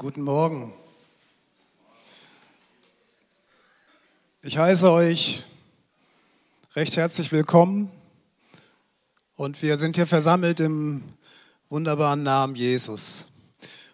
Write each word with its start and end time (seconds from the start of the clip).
Guten 0.00 0.22
Morgen. 0.22 0.72
Ich 4.42 4.56
heiße 4.56 4.92
euch 4.92 5.42
recht 6.76 6.96
herzlich 6.96 7.32
willkommen 7.32 7.90
und 9.34 9.60
wir 9.60 9.76
sind 9.76 9.96
hier 9.96 10.06
versammelt 10.06 10.60
im 10.60 11.02
wunderbaren 11.68 12.22
Namen 12.22 12.54
Jesus. 12.54 13.26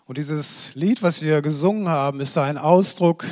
Und 0.05 0.19
dieses 0.19 0.75
Lied, 0.75 1.03
was 1.03 1.23
wir 1.23 1.41
gesungen 1.41 1.89
haben, 1.89 2.21
ist 2.21 2.37
ein 2.37 2.59
Ausdruck 2.59 3.25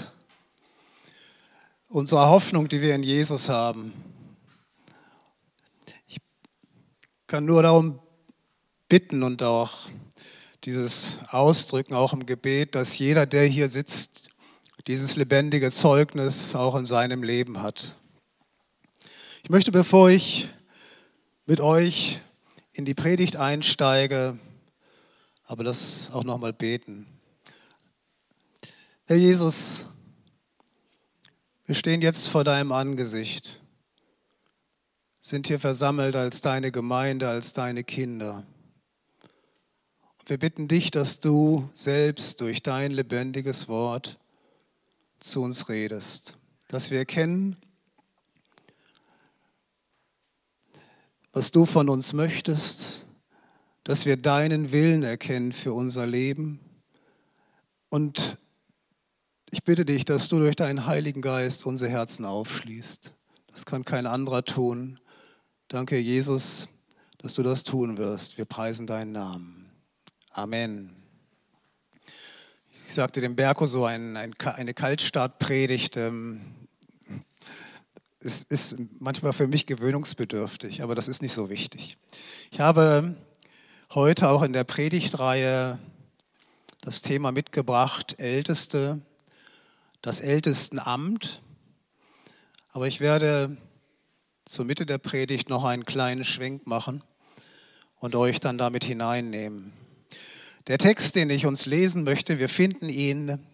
unserer 1.89 2.31
Hoffnung, 2.31 2.69
die 2.69 2.81
wir 2.81 2.95
in 2.95 3.03
Jesus 3.03 3.51
haben. 3.51 3.93
Ich 6.07 6.17
kann 7.27 7.45
nur 7.45 7.63
darum 7.63 7.99
bitten 8.89 9.23
und 9.23 9.43
auch 9.43 9.91
dieses 10.65 11.19
Ausdrücken 11.29 11.95
auch 11.95 12.13
im 12.13 12.27
Gebet, 12.27 12.75
dass 12.75 12.99
jeder, 12.99 13.27
der 13.27 13.47
hier 13.47 13.69
sitzt, 13.69 14.31
dieses 14.87 15.17
lebendige 15.17 15.71
Zeugnis 15.71 16.55
auch 16.55 16.77
in 16.77 16.87
seinem 16.87 17.23
Leben 17.23 17.63
hat. 17.63 17.97
Ich 19.43 19.51
möchte, 19.51 19.73
bevor 19.73 20.11
ich 20.11 20.49
mit 21.47 21.61
euch 21.61 22.21
in 22.73 22.85
die 22.85 22.95
Predigt 22.95 23.37
einsteige, 23.37 24.39
aber 25.45 25.65
das 25.65 26.11
auch 26.13 26.25
nochmal 26.25 26.53
beten. 26.53 27.07
Herr 29.07 29.17
Jesus, 29.17 29.85
wir 31.67 31.75
stehen 31.75 32.03
jetzt 32.03 32.29
vor 32.29 32.45
deinem 32.45 32.73
Angesicht, 32.73 33.61
sind 35.19 35.49
hier 35.49 35.59
versammelt 35.59 36.17
als 36.17 36.41
deine 36.41 36.71
Gemeinde, 36.73 37.29
als 37.29 37.53
deine 37.53 37.85
Kinder. 37.85 38.45
Wir 40.27 40.39
bitten 40.39 40.69
dich, 40.69 40.93
dass 40.93 41.19
du 41.19 41.69
selbst 41.73 42.41
durch 42.41 42.63
dein 42.63 42.93
lebendiges 42.93 43.67
Wort 43.67 44.21
zu 45.19 45.43
uns 45.43 45.69
redest, 45.69 46.37
dass 46.69 46.93
wir 46.93 46.99
erkennen, 46.99 47.57
was 51.33 51.51
du 51.51 51.65
von 51.65 51.89
uns 51.89 52.13
möchtest, 52.13 53.05
dass 53.83 54.07
wir 54.07 54.17
deinen 54.17 54.71
Willen 54.71 55.03
erkennen 55.03 55.53
für 55.53 55.73
unser 55.73 56.07
Leben. 56.07 56.61
Und 57.89 58.39
ich 59.51 59.65
bitte 59.65 59.85
dich, 59.85 60.05
dass 60.05 60.29
du 60.29 60.39
durch 60.39 60.55
deinen 60.55 60.87
Heiligen 60.87 61.21
Geist 61.21 61.67
unsere 61.67 61.91
Herzen 61.91 62.25
aufschließt. 62.25 63.13
Das 63.49 63.67
kann 63.67 63.85
kein 63.85 64.07
anderer 64.07 64.45
tun. 64.45 65.01
Danke, 65.67 65.99
Jesus, 65.99 66.69
dass 67.19 67.35
du 67.35 67.43
das 67.43 67.65
tun 67.65 67.99
wirst. 67.99 68.39
Wir 68.39 68.45
preisen 68.45 68.87
deinen 68.87 69.13
Namen. 69.13 69.62
Amen. 70.35 70.89
Ich 72.71 72.95
sagte 72.95 73.21
dem 73.21 73.37
Berko 73.37 73.67
so 73.67 73.85
ein, 73.85 74.17
ein, 74.17 74.33
eine 74.39 74.73
Kaltstartpredigt. 74.73 75.99
Ähm, 75.99 76.41
es 78.19 78.43
ist 78.45 78.79
manchmal 78.99 79.35
für 79.35 79.47
mich 79.47 79.67
gewöhnungsbedürftig, 79.67 80.83
aber 80.83 80.95
das 80.95 81.09
ist 81.09 81.21
nicht 81.21 81.35
so 81.35 81.51
wichtig. 81.51 81.99
Ich 82.51 82.61
habe 82.61 83.15
heute 83.95 84.31
auch 84.31 84.43
in 84.43 84.55
der 84.55 84.65
Predigtreihe 84.65 85.79
das 86.81 87.03
Thema 87.03 87.31
mitgebracht, 87.31 88.19
Älteste, 88.19 89.03
das 90.01 90.23
Ältestenamt. 90.23 91.43
Aber 92.71 92.87
ich 92.87 93.01
werde 93.01 93.59
zur 94.47 94.65
Mitte 94.65 94.87
der 94.87 94.97
Predigt 94.97 95.51
noch 95.51 95.67
einen 95.67 95.85
kleinen 95.85 96.25
Schwenk 96.25 96.67
machen 96.67 97.05
und 98.01 98.15
euch 98.15 98.41
dann 98.41 98.57
damit 98.57 98.83
hineinnehmen. 98.83 99.82
Der 100.69 100.79
Text, 100.79 101.17
den 101.17 101.29
ich 101.29 101.45
uns 101.45 101.67
lesen 101.67 102.05
möchte, 102.05 102.39
wir 102.39 102.49
finden 102.49 102.89
ihn 102.89 103.45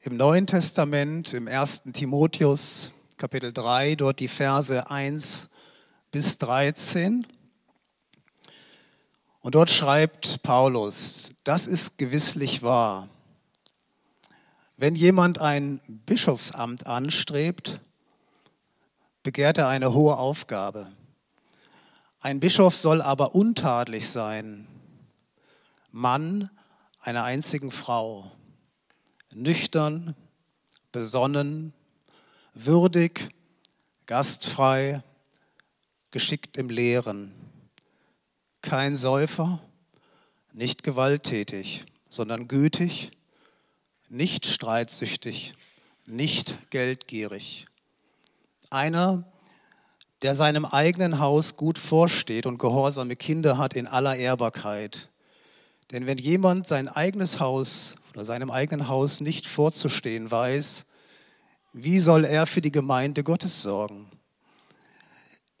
im 0.00 0.16
Neuen 0.16 0.48
Testament, 0.48 1.34
im 1.34 1.46
1. 1.46 1.84
Timotheus, 1.92 2.90
Kapitel 3.16 3.52
3, 3.52 3.94
dort 3.94 4.18
die 4.18 4.26
Verse 4.26 4.90
1 4.90 5.48
bis 6.10 6.38
13. 6.38 7.28
Und 9.38 9.54
dort 9.54 9.70
schreibt 9.70 10.42
Paulus, 10.42 11.30
das 11.44 11.68
ist 11.68 11.96
gewisslich 11.96 12.64
wahr. 12.64 13.08
Wenn 14.76 14.96
jemand 14.96 15.38
ein 15.38 15.80
Bischofsamt 16.06 16.88
anstrebt, 16.88 17.78
begehrt 19.22 19.58
er 19.58 19.68
eine 19.68 19.94
hohe 19.94 20.16
Aufgabe. 20.16 20.90
Ein 22.18 22.40
Bischof 22.40 22.76
soll 22.76 23.00
aber 23.00 23.36
untadelig 23.36 24.10
sein, 24.10 24.66
Mann 25.92 26.50
einer 27.00 27.24
einzigen 27.24 27.70
Frau, 27.70 28.30
nüchtern, 29.34 30.16
besonnen, 30.90 31.74
würdig, 32.54 33.28
gastfrei, 34.06 35.02
geschickt 36.10 36.56
im 36.56 36.70
Lehren, 36.70 37.34
kein 38.62 38.96
Säufer, 38.96 39.60
nicht 40.52 40.82
gewalttätig, 40.82 41.84
sondern 42.08 42.48
gütig, 42.48 43.10
nicht 44.08 44.46
streitsüchtig, 44.46 45.54
nicht 46.06 46.70
geldgierig. 46.70 47.66
Einer, 48.70 49.24
der 50.22 50.34
seinem 50.34 50.64
eigenen 50.64 51.18
Haus 51.18 51.56
gut 51.56 51.78
vorsteht 51.78 52.46
und 52.46 52.58
gehorsame 52.58 53.16
Kinder 53.16 53.58
hat 53.58 53.74
in 53.74 53.86
aller 53.86 54.16
Ehrbarkeit. 54.16 55.10
Denn 55.92 56.06
wenn 56.06 56.16
jemand 56.16 56.66
sein 56.66 56.88
eigenes 56.88 57.38
Haus 57.38 57.96
oder 58.14 58.24
seinem 58.24 58.50
eigenen 58.50 58.88
Haus 58.88 59.20
nicht 59.20 59.46
vorzustehen 59.46 60.30
weiß, 60.30 60.86
wie 61.74 61.98
soll 61.98 62.24
er 62.24 62.46
für 62.46 62.62
die 62.62 62.72
Gemeinde 62.72 63.22
Gottes 63.22 63.60
sorgen? 63.60 64.10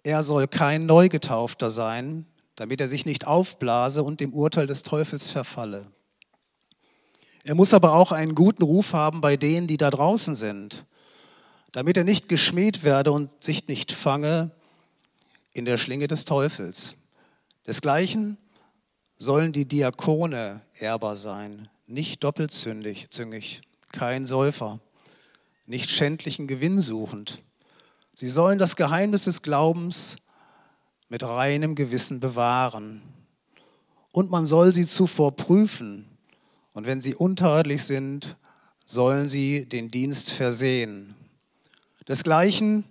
Er 0.02 0.22
soll 0.22 0.48
kein 0.48 0.86
Neugetaufter 0.86 1.70
sein, 1.70 2.26
damit 2.56 2.80
er 2.80 2.88
sich 2.88 3.04
nicht 3.04 3.26
aufblase 3.26 4.02
und 4.02 4.20
dem 4.20 4.32
Urteil 4.32 4.66
des 4.66 4.82
Teufels 4.82 5.30
verfalle. 5.30 5.86
Er 7.44 7.54
muss 7.54 7.74
aber 7.74 7.94
auch 7.94 8.12
einen 8.12 8.34
guten 8.34 8.62
Ruf 8.62 8.94
haben 8.94 9.20
bei 9.20 9.36
denen, 9.36 9.66
die 9.66 9.76
da 9.76 9.90
draußen 9.90 10.34
sind, 10.34 10.86
damit 11.72 11.96
er 11.96 12.04
nicht 12.04 12.28
geschmäht 12.28 12.84
werde 12.84 13.12
und 13.12 13.42
sich 13.42 13.68
nicht 13.68 13.92
fange 13.92 14.50
in 15.52 15.66
der 15.66 15.76
Schlinge 15.76 16.08
des 16.08 16.24
Teufels. 16.24 16.94
Desgleichen 17.66 18.38
sollen 19.22 19.52
die 19.52 19.66
Diakone 19.66 20.62
ehrbar 20.80 21.14
sein, 21.14 21.68
nicht 21.86 22.24
doppelzüngig, 22.24 23.60
kein 23.92 24.26
Säufer, 24.26 24.80
nicht 25.64 25.90
schändlichen 25.90 26.48
Gewinn 26.48 26.80
suchend. 26.80 27.40
Sie 28.16 28.26
sollen 28.26 28.58
das 28.58 28.74
Geheimnis 28.74 29.24
des 29.24 29.42
Glaubens 29.42 30.16
mit 31.08 31.22
reinem 31.22 31.76
Gewissen 31.76 32.18
bewahren. 32.18 33.00
Und 34.12 34.32
man 34.32 34.44
soll 34.44 34.74
sie 34.74 34.86
zuvor 34.86 35.36
prüfen. 35.36 36.08
Und 36.72 36.86
wenn 36.86 37.00
sie 37.00 37.14
untadelig 37.14 37.84
sind, 37.84 38.36
sollen 38.86 39.28
sie 39.28 39.66
den 39.66 39.92
Dienst 39.92 40.32
versehen. 40.32 41.14
Desgleichen 42.08 42.86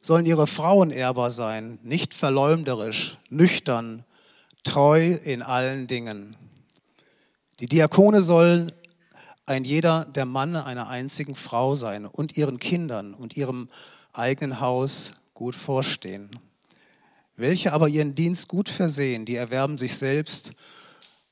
sollen 0.00 0.24
ihre 0.24 0.46
Frauen 0.46 0.90
ehrbar 0.90 1.30
sein, 1.30 1.78
nicht 1.82 2.14
verleumderisch, 2.14 3.18
nüchtern, 3.28 4.04
treu 4.64 5.14
in 5.22 5.42
allen 5.42 5.86
Dingen. 5.86 6.36
Die 7.60 7.68
Diakone 7.68 8.22
sollen 8.22 8.72
ein 9.46 9.64
jeder 9.64 10.06
der 10.06 10.24
Mann 10.24 10.56
einer 10.56 10.88
einzigen 10.88 11.34
Frau 11.34 11.74
sein 11.74 12.06
und 12.06 12.36
ihren 12.36 12.58
Kindern 12.58 13.14
und 13.14 13.36
ihrem 13.36 13.68
eigenen 14.12 14.60
Haus 14.60 15.12
gut 15.34 15.54
vorstehen. 15.54 16.30
Welche 17.36 17.72
aber 17.72 17.88
ihren 17.88 18.14
Dienst 18.14 18.48
gut 18.48 18.68
versehen, 18.68 19.24
die 19.24 19.36
erwerben 19.36 19.76
sich 19.76 19.96
selbst 19.96 20.52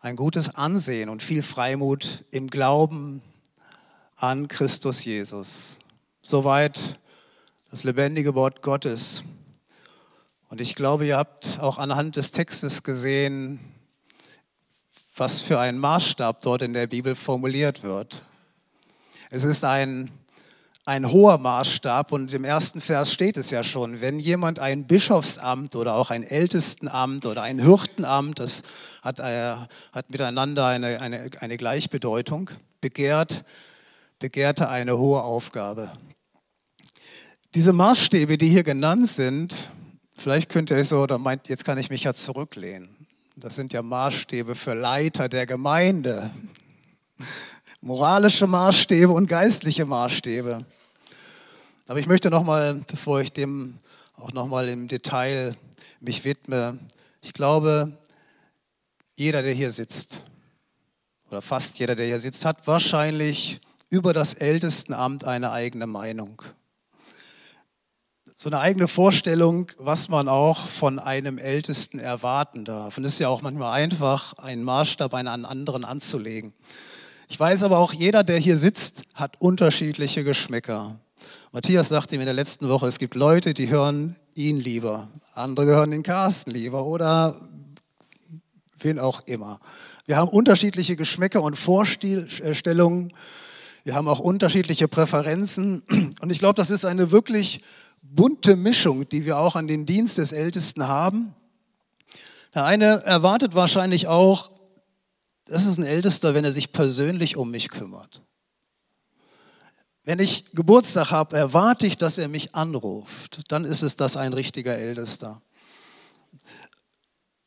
ein 0.00 0.16
gutes 0.16 0.54
Ansehen 0.54 1.08
und 1.08 1.22
viel 1.22 1.42
Freimut 1.42 2.24
im 2.30 2.50
Glauben 2.50 3.22
an 4.16 4.48
Christus 4.48 5.04
Jesus. 5.04 5.78
Soweit 6.22 6.98
das 7.70 7.84
lebendige 7.84 8.34
Wort 8.34 8.62
Gottes. 8.62 9.22
Und 10.52 10.60
ich 10.60 10.74
glaube, 10.74 11.06
ihr 11.06 11.16
habt 11.16 11.60
auch 11.62 11.78
anhand 11.78 12.16
des 12.16 12.30
Textes 12.30 12.82
gesehen, 12.82 13.58
was 15.16 15.40
für 15.40 15.58
ein 15.58 15.78
Maßstab 15.78 16.42
dort 16.42 16.60
in 16.60 16.74
der 16.74 16.86
Bibel 16.88 17.14
formuliert 17.14 17.82
wird. 17.82 18.22
Es 19.30 19.44
ist 19.44 19.64
ein, 19.64 20.10
ein 20.84 21.10
hoher 21.10 21.38
Maßstab 21.38 22.12
und 22.12 22.34
im 22.34 22.44
ersten 22.44 22.82
Vers 22.82 23.14
steht 23.14 23.38
es 23.38 23.50
ja 23.50 23.64
schon, 23.64 24.02
wenn 24.02 24.20
jemand 24.20 24.58
ein 24.58 24.86
Bischofsamt 24.86 25.74
oder 25.74 25.94
auch 25.94 26.10
ein 26.10 26.22
Ältestenamt 26.22 27.24
oder 27.24 27.40
ein 27.40 27.58
Hirtenamt, 27.58 28.38
das 28.38 28.60
hat, 29.00 29.20
äh, 29.20 29.54
hat 29.92 30.10
miteinander 30.10 30.66
eine, 30.66 31.00
eine, 31.00 31.30
eine 31.40 31.56
Gleichbedeutung, 31.56 32.50
begehrt, 32.82 33.46
begehrte 34.18 34.68
eine 34.68 34.98
hohe 34.98 35.22
Aufgabe. 35.22 35.90
Diese 37.54 37.72
Maßstäbe, 37.72 38.36
die 38.36 38.50
hier 38.50 38.64
genannt 38.64 39.08
sind, 39.08 39.70
Vielleicht 40.22 40.50
könnt 40.50 40.70
ihr 40.70 40.84
so, 40.84 41.00
oder 41.00 41.18
meint, 41.18 41.48
jetzt 41.48 41.64
kann 41.64 41.78
ich 41.78 41.90
mich 41.90 42.04
ja 42.04 42.14
zurücklehnen. 42.14 42.88
Das 43.34 43.56
sind 43.56 43.72
ja 43.72 43.82
Maßstäbe 43.82 44.54
für 44.54 44.72
Leiter 44.72 45.28
der 45.28 45.46
Gemeinde. 45.46 46.30
moralische 47.80 48.46
Maßstäbe 48.46 49.10
und 49.10 49.26
geistliche 49.26 49.84
Maßstäbe. 49.84 50.64
Aber 51.88 51.98
ich 51.98 52.06
möchte 52.06 52.30
nochmal, 52.30 52.84
bevor 52.86 53.20
ich 53.20 53.32
dem 53.32 53.78
auch 54.14 54.32
nochmal 54.32 54.68
im 54.68 54.86
Detail 54.86 55.56
mich 55.98 56.24
widme, 56.24 56.78
ich 57.20 57.32
glaube, 57.32 57.98
jeder, 59.16 59.42
der 59.42 59.54
hier 59.54 59.72
sitzt, 59.72 60.22
oder 61.30 61.42
fast 61.42 61.80
jeder, 61.80 61.96
der 61.96 62.06
hier 62.06 62.20
sitzt, 62.20 62.44
hat 62.44 62.68
wahrscheinlich 62.68 63.60
über 63.90 64.12
das 64.12 64.34
Ältestenamt 64.34 65.24
eine 65.24 65.50
eigene 65.50 65.88
Meinung. 65.88 66.42
So 68.42 68.48
eine 68.48 68.58
eigene 68.58 68.88
Vorstellung, 68.88 69.70
was 69.78 70.08
man 70.08 70.28
auch 70.28 70.66
von 70.66 70.98
einem 70.98 71.38
Ältesten 71.38 72.00
erwarten 72.00 72.64
darf. 72.64 72.98
Und 72.98 73.04
es 73.04 73.12
ist 73.12 73.18
ja 73.20 73.28
auch 73.28 73.40
manchmal 73.40 73.72
einfach, 73.72 74.32
einen 74.32 74.64
Maßstab 74.64 75.14
einen 75.14 75.44
anderen 75.44 75.84
anzulegen. 75.84 76.52
Ich 77.28 77.38
weiß 77.38 77.62
aber 77.62 77.78
auch, 77.78 77.92
jeder, 77.92 78.24
der 78.24 78.38
hier 78.38 78.58
sitzt, 78.58 79.04
hat 79.14 79.40
unterschiedliche 79.40 80.24
Geschmäcker. 80.24 80.98
Matthias 81.52 81.90
sagte 81.90 82.16
mir 82.16 82.22
in 82.22 82.26
der 82.26 82.34
letzten 82.34 82.68
Woche, 82.68 82.88
es 82.88 82.98
gibt 82.98 83.14
Leute, 83.14 83.54
die 83.54 83.68
hören 83.68 84.16
ihn 84.34 84.58
lieber, 84.58 85.08
andere 85.36 85.66
hören 85.66 85.92
den 85.92 86.02
Carsten 86.02 86.50
lieber 86.50 86.84
oder 86.84 87.40
wen 88.76 88.98
auch 88.98 89.20
immer. 89.26 89.60
Wir 90.04 90.16
haben 90.16 90.28
unterschiedliche 90.28 90.96
Geschmäcker 90.96 91.44
und 91.44 91.54
Vorstellungen. 91.54 93.12
Wir 93.84 93.94
haben 93.94 94.08
auch 94.08 94.18
unterschiedliche 94.18 94.88
Präferenzen. 94.88 95.84
Und 96.20 96.30
ich 96.30 96.40
glaube, 96.40 96.54
das 96.54 96.70
ist 96.70 96.84
eine 96.84 97.12
wirklich 97.12 97.62
bunte 98.14 98.56
Mischung, 98.56 99.08
die 99.08 99.24
wir 99.24 99.38
auch 99.38 99.56
an 99.56 99.66
den 99.66 99.86
Dienst 99.86 100.18
des 100.18 100.32
Ältesten 100.32 100.86
haben. 100.86 101.34
Der 102.54 102.64
eine 102.64 103.02
erwartet 103.04 103.54
wahrscheinlich 103.54 104.06
auch, 104.06 104.50
das 105.46 105.66
ist 105.66 105.78
ein 105.78 105.84
Ältester, 105.84 106.34
wenn 106.34 106.44
er 106.44 106.52
sich 106.52 106.72
persönlich 106.72 107.36
um 107.36 107.50
mich 107.50 107.70
kümmert. 107.70 108.22
Wenn 110.04 110.18
ich 110.18 110.52
Geburtstag 110.52 111.10
habe, 111.10 111.36
erwarte 111.36 111.86
ich, 111.86 111.96
dass 111.96 112.18
er 112.18 112.28
mich 112.28 112.54
anruft. 112.54 113.40
Dann 113.48 113.64
ist 113.64 113.82
es 113.82 113.96
das 113.96 114.16
ein 114.16 114.32
richtiger 114.32 114.76
Ältester. 114.76 115.40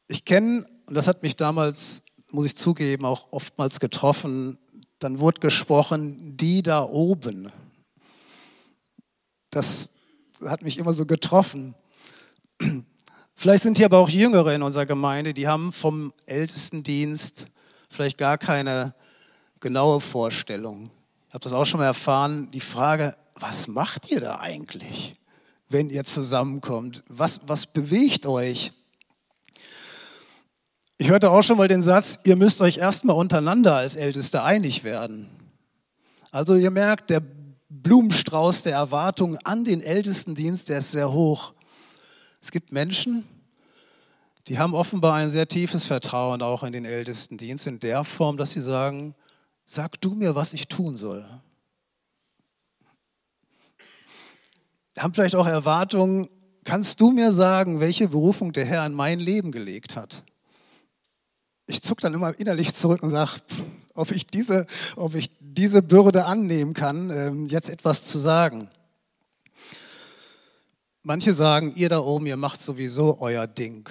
Ich 0.07 0.25
kenne, 0.25 0.65
und 0.85 0.95
das 0.95 1.07
hat 1.07 1.21
mich 1.21 1.35
damals, 1.35 2.03
muss 2.31 2.45
ich 2.45 2.55
zugeben, 2.55 3.05
auch 3.05 3.31
oftmals 3.31 3.79
getroffen, 3.79 4.57
dann 4.99 5.19
wurde 5.19 5.41
gesprochen, 5.41 6.37
die 6.37 6.63
da 6.63 6.83
oben. 6.83 7.51
Das 9.49 9.89
hat 10.43 10.61
mich 10.61 10.77
immer 10.77 10.93
so 10.93 11.05
getroffen. 11.05 11.75
Vielleicht 13.35 13.63
sind 13.63 13.77
hier 13.77 13.87
aber 13.87 13.99
auch 13.99 14.09
Jüngere 14.09 14.53
in 14.55 14.63
unserer 14.63 14.85
Gemeinde, 14.85 15.33
die 15.33 15.47
haben 15.47 15.71
vom 15.71 16.13
Ältestendienst 16.25 17.47
vielleicht 17.89 18.17
gar 18.17 18.37
keine 18.37 18.95
genaue 19.59 20.01
Vorstellung 20.01 20.91
habe 21.35 21.43
das 21.43 21.51
auch 21.51 21.65
schon 21.65 21.81
mal 21.81 21.85
erfahren, 21.85 22.49
die 22.51 22.61
Frage, 22.61 23.13
was 23.35 23.67
macht 23.67 24.09
ihr 24.09 24.21
da 24.21 24.39
eigentlich, 24.39 25.17
wenn 25.67 25.89
ihr 25.89 26.05
zusammenkommt? 26.05 27.03
Was, 27.09 27.41
was 27.45 27.65
bewegt 27.65 28.25
euch? 28.25 28.71
Ich 30.97 31.09
hörte 31.09 31.29
auch 31.29 31.41
schon 31.41 31.57
mal 31.57 31.67
den 31.67 31.83
Satz, 31.83 32.19
ihr 32.23 32.37
müsst 32.37 32.61
euch 32.61 32.77
erstmal 32.77 33.17
untereinander 33.17 33.75
als 33.75 33.97
Älteste 33.97 34.43
einig 34.43 34.85
werden. 34.85 35.27
Also 36.31 36.55
ihr 36.55 36.71
merkt, 36.71 37.09
der 37.09 37.21
Blumenstrauß 37.69 38.63
der 38.63 38.73
Erwartungen 38.73 39.37
an 39.43 39.65
den 39.65 39.81
Ältestendienst, 39.81 40.69
der 40.69 40.79
ist 40.79 40.91
sehr 40.91 41.11
hoch. 41.11 41.53
Es 42.41 42.51
gibt 42.51 42.71
Menschen, 42.71 43.27
die 44.47 44.59
haben 44.59 44.75
offenbar 44.75 45.15
ein 45.15 45.29
sehr 45.29 45.47
tiefes 45.47 45.85
Vertrauen 45.85 46.41
auch 46.41 46.63
in 46.63 46.71
den 46.71 46.85
Ältestendienst 46.85 47.65
in 47.65 47.79
der 47.79 48.03
Form, 48.03 48.37
dass 48.37 48.51
sie 48.51 48.61
sagen, 48.61 49.15
sag 49.63 49.99
du 50.01 50.13
mir, 50.13 50.35
was 50.35 50.53
ich 50.53 50.67
tun 50.67 50.95
soll. 50.95 51.25
Haben 54.97 55.13
vielleicht 55.13 55.35
auch 55.35 55.47
Erwartungen, 55.47 56.29
kannst 56.63 57.01
du 57.01 57.11
mir 57.11 57.33
sagen, 57.33 57.79
welche 57.79 58.07
Berufung 58.07 58.53
der 58.53 58.65
Herr 58.65 58.85
in 58.85 58.93
mein 58.93 59.19
Leben 59.19 59.51
gelegt 59.51 59.95
hat? 59.95 60.23
Ich 61.67 61.81
zucke 61.81 62.01
dann 62.01 62.13
immer 62.13 62.37
innerlich 62.39 62.75
zurück 62.75 63.01
und 63.01 63.09
sage, 63.09 63.31
ob 63.95 64.11
ich 64.11 64.27
diese, 64.27 64.67
ob 64.95 65.15
ich 65.15 65.31
diese 65.39 65.81
Bürde 65.81 66.25
annehmen 66.25 66.73
kann, 66.73 67.09
ähm, 67.09 67.47
jetzt 67.47 67.69
etwas 67.69 68.03
zu 68.03 68.19
sagen. 68.19 68.69
Manche 71.01 71.33
sagen, 71.33 71.73
ihr 71.75 71.89
da 71.89 71.99
oben, 71.99 72.25
ihr 72.25 72.37
macht 72.37 72.61
sowieso 72.61 73.19
euer 73.19 73.47
Ding, 73.47 73.89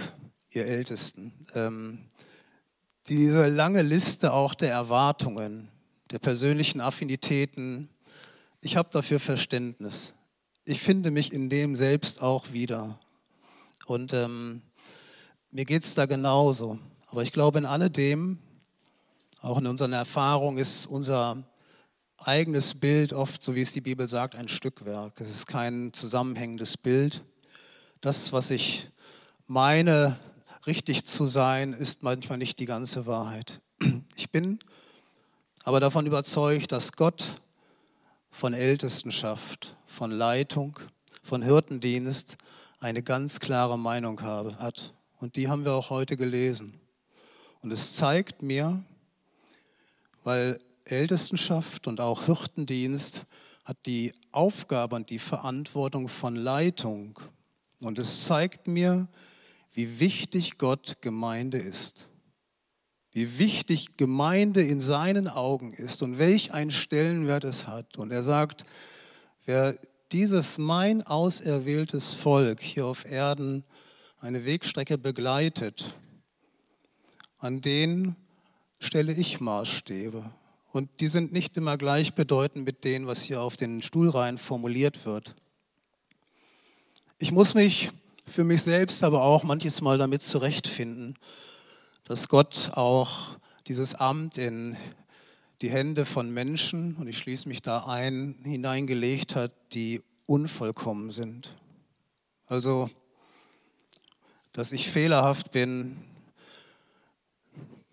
ihr 0.51 0.67
Ältesten. 0.67 1.33
Ähm, 1.55 1.99
diese 3.09 3.49
lange 3.49 3.83
Liste 3.83 4.33
auch 4.33 4.55
der 4.55 4.71
Erwartungen, 4.71 5.69
der 6.11 6.19
persönlichen 6.19 6.81
Affinitäten, 6.81 7.89
ich 8.61 8.77
habe 8.77 8.89
dafür 8.91 9.21
Verständnis. 9.21 10.15
Ich 10.65 10.81
finde 10.81 11.11
mich 11.11 11.33
in 11.33 11.50
dem 11.50 11.77
selbst 11.77 12.23
auch 12.23 12.53
wieder. 12.53 12.99
Und 13.87 14.15
ähm, 14.15 14.62
mir 15.50 15.67
geht 15.67 15.85
es 15.85 15.95
da 15.95 16.07
genauso. 16.07 16.79
Aber 17.09 17.23
ich 17.23 17.33
glaube, 17.33 17.59
in 17.59 17.67
alledem, 17.67 18.39
auch 19.44 19.58
in 19.58 19.67
unseren 19.67 19.93
Erfahrungen, 19.93 20.56
ist 20.56 20.87
unser 20.87 21.44
eigenes 22.17 22.75
Bild 22.81 23.12
oft, 23.12 23.43
so 23.43 23.55
wie 23.55 23.61
es 23.61 23.75
die 23.75 23.82
Bibel 23.82 24.08
sagt, 24.08 24.37
ein 24.37 24.49
Stückwerk. 24.49 25.20
Es 25.20 25.35
ist 25.35 25.46
kein 25.46 25.93
zusammenhängendes 25.93 26.79
Bild. 26.79 27.23
Das, 28.00 28.32
was 28.32 28.50
ich 28.50 28.88
meine, 29.46 30.17
richtig 30.67 31.05
zu 31.05 31.26
sein, 31.26 31.75
ist 31.75 32.02
manchmal 32.02 32.38
nicht 32.38 32.58
die 32.58 32.64
ganze 32.64 33.05
Wahrheit. 33.05 33.61
Ich 34.17 34.31
bin 34.31 34.58
aber 35.64 35.79
davon 35.79 36.06
überzeugt, 36.06 36.73
dass 36.73 36.93
Gott 36.93 37.35
von 38.31 38.55
Ältestenschaft, 38.55 39.76
von 39.85 40.11
Leitung, 40.11 40.81
von 41.23 41.43
Hirtendienst 41.43 42.38
eine 42.81 43.02
ganz 43.02 43.40
klare 43.40 43.79
Meinung 43.79 44.23
habe, 44.23 44.56
hat. 44.58 44.94
Und 45.19 45.37
die 45.37 45.49
haben 45.49 45.67
wir 45.67 45.73
auch 45.75 45.90
heute 45.90 46.17
gelesen. 46.17 46.81
Und 47.61 47.73
es 47.73 47.97
zeigt 47.97 48.43
mir, 48.43 48.82
weil 50.25 50.59
Ältestenschaft 50.85 51.87
und 51.87 52.00
auch 52.00 52.25
Hirtendienst 52.25 53.25
hat 53.65 53.79
die 53.87 54.12
Aufgabe 54.32 54.97
und 54.97 55.11
die 55.11 55.19
Verantwortung 55.19 56.09
von 56.09 56.37
Leitung. 56.37 57.19
Und 57.81 57.99
es 57.99 58.25
zeigt 58.25 58.67
mir, 58.67 59.09
wie 59.73 60.00
wichtig 60.00 60.59
Gott 60.59 60.99
Gemeinde 61.00 61.59
ist. 61.59 62.09
Wie 63.12 63.38
wichtig 63.38 63.97
Gemeinde 63.97 64.62
in 64.62 64.81
seinen 64.81 65.29
Augen 65.29 65.73
ist 65.73 66.03
und 66.03 66.19
welch 66.19 66.53
einen 66.53 66.71
Stellenwert 66.71 67.44
es 67.44 67.67
hat. 67.67 67.97
Und 67.97 68.11
er 68.11 68.23
sagt, 68.23 68.65
wer 69.47 69.78
dieses 70.12 70.59
mein 70.59 71.02
auserwähltes 71.02 72.12
Volk 72.12 72.61
hier 72.61 72.87
auf 72.87 73.04
Erden 73.04 73.64
eine 74.21 74.45
Wegstrecke 74.45 74.99
begleitet, 74.99 75.95
an 77.38 77.61
den 77.61 78.16
stelle 78.81 79.12
ich 79.12 79.40
Maßstäbe. 79.40 80.31
Und 80.73 80.90
die 81.00 81.07
sind 81.07 81.33
nicht 81.33 81.57
immer 81.57 81.76
gleichbedeutend 81.78 82.64
mit 82.64 82.85
denen, 82.85 83.07
was 83.07 83.23
hier 83.23 83.40
auf 83.40 83.57
den 83.57 83.81
Stuhlreihen 83.81 84.38
formuliert 84.38 85.07
wird. 85.07 85.35
Ich 87.19 87.31
muss 87.31 87.54
mich 87.54 87.90
für 88.26 88.45
mich 88.45 88.62
selbst 88.62 89.04
aber 89.04 89.23
auch 89.23 89.45
manches 89.45 89.81
Mal 89.83 89.99
damit 89.99 90.23
zurechtfinden, 90.23 91.16
dass 92.04 92.28
Gott 92.28 92.73
auch 92.75 93.37
dieses 93.66 93.95
Amt 93.95 94.38
in 94.38 94.76
die 95.62 95.71
Hände 95.71 96.04
von 96.04 96.31
Menschen, 96.31 96.97
und 96.97 97.07
ich 97.07 97.19
schließe 97.19 97.49
mich 97.49 97.62
da 97.62 97.87
ein, 97.87 98.35
hineingelegt 98.45 99.37
hat, 99.37 99.52
die 99.73 100.02
unvollkommen 100.26 101.11
sind. 101.11 101.54
Also, 102.47 102.90
dass 104.52 104.73
ich 104.73 104.90
fehlerhaft 104.90 105.52
bin, 105.52 105.97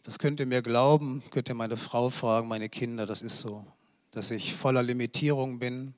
das 0.04 0.20
könnt 0.20 0.40
ihr 0.40 0.46
mir 0.46 0.62
glauben, 0.62 1.24
könnt 1.30 1.50
ihr 1.50 1.56
meine 1.56 1.78
Frau 1.78 2.10
fragen, 2.10 2.48
meine 2.48 2.70
Kinder, 2.70 3.06
das 3.06 3.22
ist 3.22 3.40
so. 3.40 3.66
Dass 4.12 4.32
ich 4.32 4.54
voller 4.54 4.84
Limitierung 4.84 5.60
bin, 5.60 5.94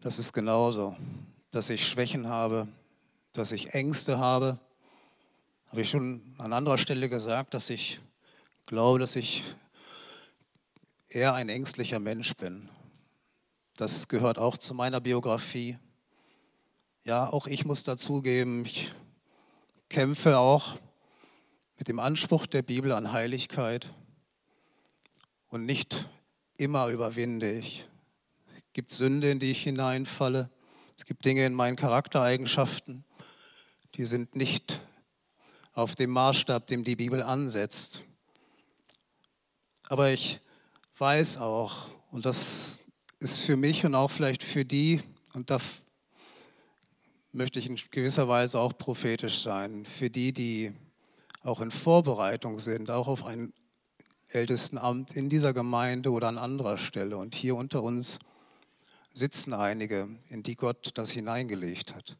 das 0.00 0.18
ist 0.18 0.32
genauso 0.32 0.96
dass 1.56 1.70
ich 1.70 1.88
Schwächen 1.88 2.28
habe, 2.28 2.68
dass 3.32 3.50
ich 3.50 3.72
Ängste 3.72 4.18
habe. 4.18 4.58
Habe 5.68 5.80
ich 5.80 5.88
schon 5.88 6.20
an 6.36 6.52
anderer 6.52 6.76
Stelle 6.76 7.08
gesagt, 7.08 7.54
dass 7.54 7.70
ich 7.70 7.98
glaube, 8.66 8.98
dass 8.98 9.16
ich 9.16 9.42
eher 11.08 11.32
ein 11.32 11.48
ängstlicher 11.48 11.98
Mensch 11.98 12.36
bin. 12.36 12.68
Das 13.76 14.08
gehört 14.08 14.38
auch 14.38 14.58
zu 14.58 14.74
meiner 14.74 15.00
Biografie. 15.00 15.78
Ja, 17.04 17.30
auch 17.30 17.46
ich 17.46 17.64
muss 17.64 17.84
dazugeben, 17.84 18.66
ich 18.66 18.92
kämpfe 19.88 20.36
auch 20.36 20.76
mit 21.78 21.88
dem 21.88 21.98
Anspruch 21.98 22.46
der 22.46 22.62
Bibel 22.62 22.92
an 22.92 23.12
Heiligkeit 23.12 23.92
und 25.48 25.66
nicht 25.66 26.08
immer 26.58 26.88
überwinde 26.88 27.52
ich. 27.52 27.86
Es 28.54 28.62
gibt 28.72 28.90
Sünde, 28.90 29.30
in 29.30 29.38
die 29.38 29.50
ich 29.50 29.62
hineinfalle. 29.62 30.50
Es 30.96 31.04
gibt 31.04 31.24
Dinge 31.24 31.44
in 31.44 31.54
meinen 31.54 31.76
Charaktereigenschaften, 31.76 33.04
die 33.94 34.04
sind 34.04 34.34
nicht 34.34 34.80
auf 35.72 35.94
dem 35.94 36.10
Maßstab, 36.10 36.66
dem 36.66 36.84
die 36.84 36.96
Bibel 36.96 37.22
ansetzt. 37.22 38.02
Aber 39.88 40.10
ich 40.10 40.40
weiß 40.98 41.38
auch, 41.38 41.90
und 42.10 42.24
das 42.24 42.78
ist 43.20 43.40
für 43.40 43.56
mich 43.56 43.84
und 43.84 43.94
auch 43.94 44.10
vielleicht 44.10 44.42
für 44.42 44.64
die, 44.64 45.02
und 45.34 45.50
da 45.50 45.58
möchte 47.32 47.58
ich 47.58 47.66
in 47.66 47.76
gewisser 47.90 48.26
Weise 48.26 48.58
auch 48.58 48.76
prophetisch 48.76 49.42
sein, 49.42 49.84
für 49.84 50.08
die, 50.08 50.32
die 50.32 50.72
auch 51.46 51.60
in 51.60 51.70
Vorbereitung 51.70 52.58
sind, 52.58 52.90
auch 52.90 53.08
auf 53.08 53.24
ein 53.24 53.52
Ältestenamt 54.28 55.14
in 55.14 55.28
dieser 55.28 55.52
Gemeinde 55.52 56.10
oder 56.10 56.28
an 56.28 56.38
anderer 56.38 56.76
Stelle. 56.76 57.16
Und 57.16 57.34
hier 57.34 57.54
unter 57.56 57.82
uns 57.82 58.18
sitzen 59.12 59.52
einige, 59.52 60.08
in 60.28 60.42
die 60.42 60.56
Gott 60.56 60.90
das 60.94 61.10
hineingelegt 61.10 61.94
hat. 61.94 62.16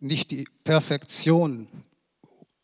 Nicht 0.00 0.30
die 0.30 0.46
Perfektion 0.64 1.68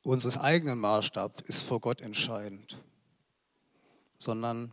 unseres 0.03 0.39
eigenen 0.39 0.79
Maßstabs 0.79 1.45
ist 1.45 1.63
vor 1.63 1.81
Gott 1.81 2.01
entscheidend, 2.01 2.83
sondern 4.17 4.73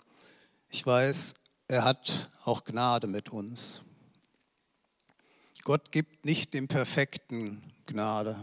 ich 0.70 0.86
weiß, 0.86 1.36
er 1.68 1.84
hat 1.84 2.30
auch 2.46 2.64
Gnade 2.64 3.08
mit 3.08 3.30
uns. 3.30 3.82
Gott 5.64 5.92
gibt 5.92 6.26
nicht 6.26 6.54
dem 6.54 6.68
Perfekten 6.68 7.64
Gnade. 7.86 8.36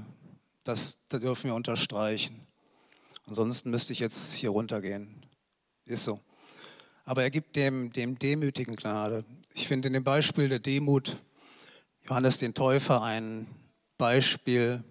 Das, 0.64 0.98
das 1.08 1.20
dürfen 1.20 1.44
wir 1.48 1.54
unterstreichen. 1.54 2.46
Ansonsten 3.26 3.70
müsste 3.70 3.92
ich 3.92 4.00
jetzt 4.00 4.34
hier 4.34 4.50
runtergehen. 4.50 5.22
Ist 5.86 6.04
so. 6.04 6.20
Aber 7.04 7.22
er 7.22 7.30
gibt 7.30 7.56
dem, 7.56 7.92
dem 7.92 8.18
Demütigen 8.18 8.76
Gnade. 8.76 9.24
Ich 9.54 9.66
finde 9.66 9.88
in 9.88 9.94
dem 9.94 10.04
Beispiel 10.04 10.48
der 10.48 10.58
Demut 10.58 11.16
Johannes 12.08 12.38
den 12.38 12.54
Täufer 12.54 13.02
ein 13.02 13.46
Beispiel, 13.98 14.82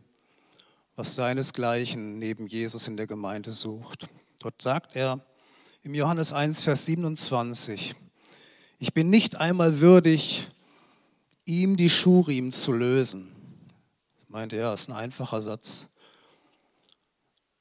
was 0.96 1.16
seinesgleichen 1.16 2.20
neben 2.20 2.48
Jesus 2.48 2.88
in 2.88 2.98
der 2.98 3.08
Gemeinde 3.08 3.52
sucht. 3.52 4.08
Dort 4.40 4.62
sagt 4.62 4.96
er 4.96 5.20
im 5.84 5.96
Johannes 5.96 6.34
1, 6.34 6.62
Vers 6.62 6.86
27, 6.86 7.96
ich 8.80 8.94
bin 8.94 9.10
nicht 9.10 9.38
einmal 9.38 9.80
würdig, 9.80 10.48
ihm 11.46 11.78
die 11.78 11.90
Schuhriemen 11.90 12.52
zu 12.52 12.72
lösen. 12.72 13.39
Meinte 14.32 14.58
er, 14.58 14.76
ist 14.76 14.88
ein 14.90 14.96
einfacher 14.96 15.42
Satz. 15.42 15.88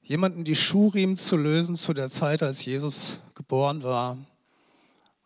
Jemanden 0.03 0.45
die 0.45 0.55
Schuhriemen 0.55 1.17
zu 1.17 1.39
lösen 1.39 1.77
zu 1.77 1.95
der 1.95 2.11
Zeit, 2.11 2.43
als 2.43 2.63
Jesus 2.63 3.23
geboren 3.35 3.83
war, 3.83 4.19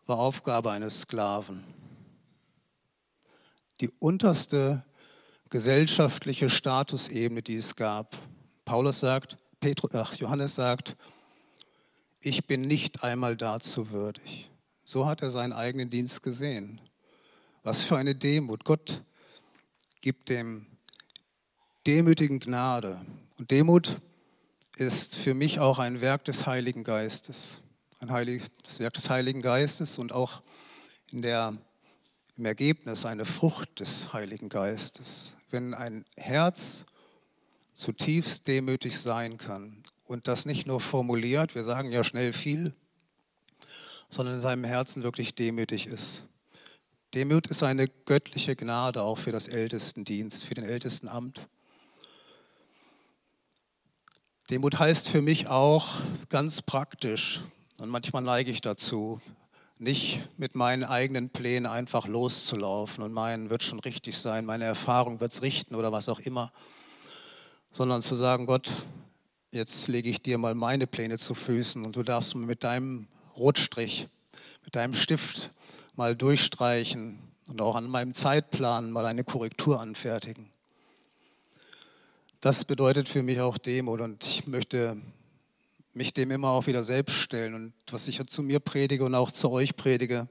war 0.05 0.19
Aufgabe 0.19 0.71
eines 0.71 1.01
Sklaven. 1.01 1.65
Die 3.81 3.89
unterste 3.99 4.85
gesellschaftliche 5.49 6.49
Statusebene, 6.49 7.41
die 7.41 7.55
es 7.55 7.75
gab. 7.75 8.17
Paulus 8.63 9.01
sagt, 9.01 9.35
Petru, 9.59 9.89
ach, 9.91 10.15
Johannes 10.15 10.55
sagt, 10.55 10.95
ich 12.21 12.47
bin 12.47 12.61
nicht 12.61 13.03
einmal 13.03 13.35
dazu 13.35 13.91
würdig. 13.91 14.49
So 14.85 15.05
hat 15.07 15.21
er 15.21 15.29
seinen 15.29 15.51
eigenen 15.51 15.89
Dienst 15.89 16.23
gesehen. 16.23 16.79
Was 17.63 17.83
für 17.83 17.97
eine 17.97 18.15
Demut. 18.15 18.63
Gott 18.63 19.03
gibt 19.99 20.29
dem 20.29 20.67
Demütigen 21.85 22.39
Gnade. 22.39 22.97
Und 23.37 23.51
Demut 23.51 23.99
ist 24.77 25.17
für 25.17 25.33
mich 25.33 25.59
auch 25.59 25.79
ein 25.79 25.99
Werk 25.99 26.23
des 26.23 26.45
Heiligen 26.45 26.85
Geistes. 26.85 27.59
Ein 27.99 28.09
heiliges 28.09 28.79
Werk 28.79 28.93
des 28.93 29.09
Heiligen 29.09 29.41
Geistes 29.41 29.99
und 29.99 30.13
auch 30.13 30.41
in 31.11 31.21
der, 31.21 31.57
im 32.37 32.45
Ergebnis 32.45 33.05
eine 33.05 33.25
Frucht 33.25 33.81
des 33.81 34.13
Heiligen 34.13 34.47
Geistes. 34.47 35.35
Wenn 35.51 35.73
ein 35.73 36.05
Herz 36.15 36.85
zutiefst 37.73 38.47
demütig 38.47 38.97
sein 38.97 39.37
kann 39.37 39.83
und 40.05 40.29
das 40.29 40.45
nicht 40.45 40.65
nur 40.65 40.79
formuliert, 40.79 41.53
wir 41.53 41.65
sagen 41.65 41.91
ja 41.91 42.05
schnell 42.05 42.31
viel, 42.31 42.73
sondern 44.09 44.35
in 44.35 44.41
seinem 44.41 44.63
Herzen 44.63 45.03
wirklich 45.03 45.35
demütig 45.35 45.87
ist. 45.87 46.23
Demut 47.13 47.47
ist 47.47 47.61
eine 47.61 47.89
göttliche 48.05 48.55
Gnade 48.55 49.01
auch 49.01 49.17
für 49.17 49.33
das 49.33 49.49
Ältestendienst, 49.49 50.45
für 50.45 50.53
den 50.53 50.63
Ältestenamt. 50.63 51.41
Demut 54.49 54.77
heißt 54.77 55.07
für 55.07 55.21
mich 55.21 55.47
auch 55.47 55.87
ganz 56.27 56.61
praktisch, 56.61 57.41
und 57.77 57.87
manchmal 57.87 58.23
neige 58.23 58.51
ich 58.51 58.59
dazu, 58.59 59.21
nicht 59.79 60.27
mit 60.37 60.53
meinen 60.53 60.83
eigenen 60.83 61.29
Plänen 61.29 61.65
einfach 61.65 62.07
loszulaufen 62.07 63.05
und 63.05 63.13
meinen, 63.13 63.49
wird 63.49 63.63
schon 63.63 63.79
richtig 63.79 64.17
sein, 64.17 64.45
meine 64.45 64.65
Erfahrung 64.65 65.21
wird 65.21 65.31
es 65.31 65.41
richten 65.41 65.75
oder 65.75 65.93
was 65.93 66.09
auch 66.09 66.19
immer, 66.19 66.51
sondern 67.71 68.01
zu 68.01 68.17
sagen, 68.17 68.45
Gott, 68.45 68.69
jetzt 69.51 69.87
lege 69.87 70.09
ich 70.09 70.21
dir 70.21 70.37
mal 70.37 70.55
meine 70.55 70.87
Pläne 70.87 71.17
zu 71.17 71.35
Füßen 71.35 71.83
und 71.85 71.95
du 71.95 72.03
darfst 72.03 72.35
mit 72.35 72.65
deinem 72.65 73.07
Rotstrich, 73.37 74.09
mit 74.65 74.75
deinem 74.75 74.93
Stift 74.93 75.51
mal 75.95 76.17
durchstreichen 76.17 77.17
und 77.47 77.61
auch 77.61 77.75
an 77.75 77.87
meinem 77.87 78.13
Zeitplan 78.13 78.91
mal 78.91 79.05
eine 79.05 79.23
Korrektur 79.23 79.79
anfertigen. 79.79 80.52
Das 82.43 82.65
bedeutet 82.65 83.07
für 83.07 83.23
mich 83.23 83.39
auch 83.39 83.57
Demut 83.57 84.01
und 84.01 84.25
ich 84.25 84.47
möchte 84.47 84.97
mich 85.93 86.13
dem 86.13 86.29
immer 86.29 86.49
auch 86.49 86.67
wieder 86.67 86.83
selbst 86.83 87.15
stellen 87.15 87.53
und 87.53 87.73
was 87.89 88.09
ich 88.09 88.21
zu 88.21 88.43
mir 88.43 88.59
predige 88.59 89.05
und 89.05 89.15
auch 89.15 89.31
zu 89.31 89.49
euch 89.49 89.77
predige, 89.77 90.27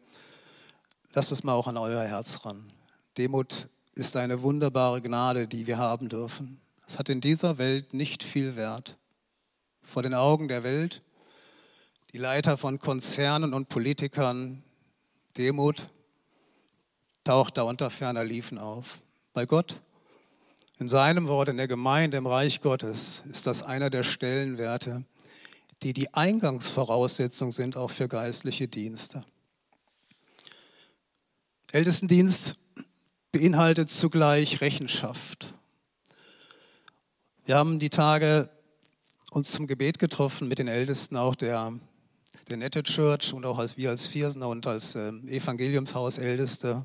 lasst 1.15 1.33
es 1.33 1.43
mal 1.43 1.55
auch 1.55 1.69
an 1.69 1.79
euer 1.79 2.05
Herz 2.05 2.45
ran. 2.45 2.69
Demut 3.17 3.67
ist 3.95 4.15
eine 4.19 4.43
wunderbare 4.43 5.01
Gnade, 5.01 5.49
die 5.49 5.67
wir 5.67 5.79
haben 5.79 6.11
dürfen. 6.11 6.61
Es 6.87 6.99
hat 6.99 7.09
in 7.09 7.23
dieser 7.23 7.57
Welt 7.57 7.95
nicht 7.95 8.23
viel 8.23 8.57
Wert. 8.57 8.99
Vor 9.81 10.03
den 10.03 10.13
Augen 10.13 10.49
der 10.49 10.65
Welt, 10.65 11.01
die 12.13 12.19
Leiter 12.19 12.59
von 12.59 12.79
Konzernen 12.79 13.55
und 13.55 13.71
Politikern, 13.71 14.63
Demut 15.39 15.87
taucht 17.25 17.57
da 17.57 17.63
unter 17.63 17.89
ferner 17.89 18.23
Liefen 18.23 18.59
auf. 18.59 18.99
Bei 19.33 19.47
Gott, 19.47 19.81
in 20.83 20.89
seinem 20.89 21.29
Wort, 21.29 21.49
in 21.49 21.59
der 21.59 21.69
Gemeinde, 21.69 22.17
im 22.17 22.27
Reich 22.27 22.61
Gottes, 22.61 23.23
ist 23.31 23.47
das 23.47 23.63
einer 23.63 23.89
der 23.89 24.03
Stellenwerte, 24.03 25.05
die 25.85 25.93
die 25.93 26.13
Eingangsvoraussetzung 26.13 27.53
sind 27.53 27.77
auch 27.77 27.93
für 27.93 28.09
geistliche 28.09 28.67
Dienste. 28.67 29.25
Ältestendienst 31.71 32.57
beinhaltet 33.31 33.91
zugleich 33.91 34.61
Rechenschaft. 34.61 35.55
Wir 37.45 37.55
haben 37.55 37.79
die 37.79 37.91
Tage 37.91 38.51
uns 39.31 39.53
zum 39.53 39.69
Gebet 39.69 40.01
getroffen 40.01 40.49
mit 40.49 40.59
den 40.59 40.67
Ältesten 40.67 41.17
auch 41.17 41.37
der 41.37 41.75
der 42.49 42.57
Nette 42.57 42.83
Church 42.83 43.33
und 43.33 43.45
auch 43.45 43.59
als 43.59 43.77
wir 43.77 43.91
als 43.91 44.09
Viersener 44.09 44.49
und 44.49 44.67
als 44.67 44.97
äh, 44.97 45.11
Evangeliumshaus 45.29 46.19
Älteste. 46.19 46.85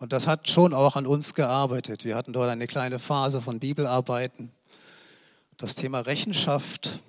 Und 0.00 0.14
das 0.14 0.26
hat 0.26 0.48
schon 0.48 0.72
auch 0.72 0.96
an 0.96 1.06
uns 1.06 1.34
gearbeitet. 1.34 2.06
Wir 2.06 2.16
hatten 2.16 2.32
dort 2.32 2.48
eine 2.48 2.66
kleine 2.66 2.98
Phase 2.98 3.42
von 3.42 3.60
Bibelarbeiten. 3.60 4.50
Das 5.58 5.74
Thema 5.74 6.00
Rechenschaft, 6.00 7.00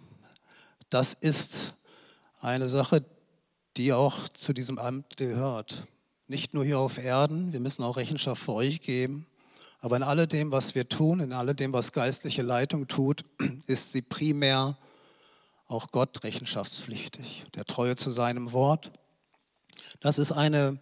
das 0.90 1.14
ist 1.14 1.74
eine 2.42 2.68
Sache, 2.68 3.06
die 3.78 3.94
auch 3.94 4.28
zu 4.28 4.52
diesem 4.52 4.78
Amt 4.78 5.16
gehört. 5.16 5.88
Nicht 6.28 6.54
nur 6.54 6.66
hier 6.66 6.80
auf 6.80 6.98
Erden, 6.98 7.54
wir 7.54 7.62
müssen 7.62 7.82
auch 7.84 7.96
Rechenschaft 7.96 8.44
für 8.44 8.52
euch 8.52 8.82
geben, 8.82 9.26
aber 9.80 9.96
in 9.96 10.04
alledem, 10.04 10.52
was 10.52 10.76
wir 10.76 10.90
tun, 10.90 11.22
in 11.22 11.32
alledem, 11.32 11.72
was 11.72 11.94
geistliche 11.94 12.42
Leitung 12.42 12.90
tut, 12.90 13.24
ist 13.68 13.94
sie 13.94 14.02
primär 14.02 14.78
auch 15.70 15.92
Gott 15.92 16.26
rechenschaftspflichtig, 16.26 17.46
der 17.56 17.64
Treue 17.64 17.96
zu 17.96 18.12
seinem 18.12 18.52
Wort. 18.52 18.92
Das 20.02 20.20
ist 20.20 20.34
eine, 20.34 20.78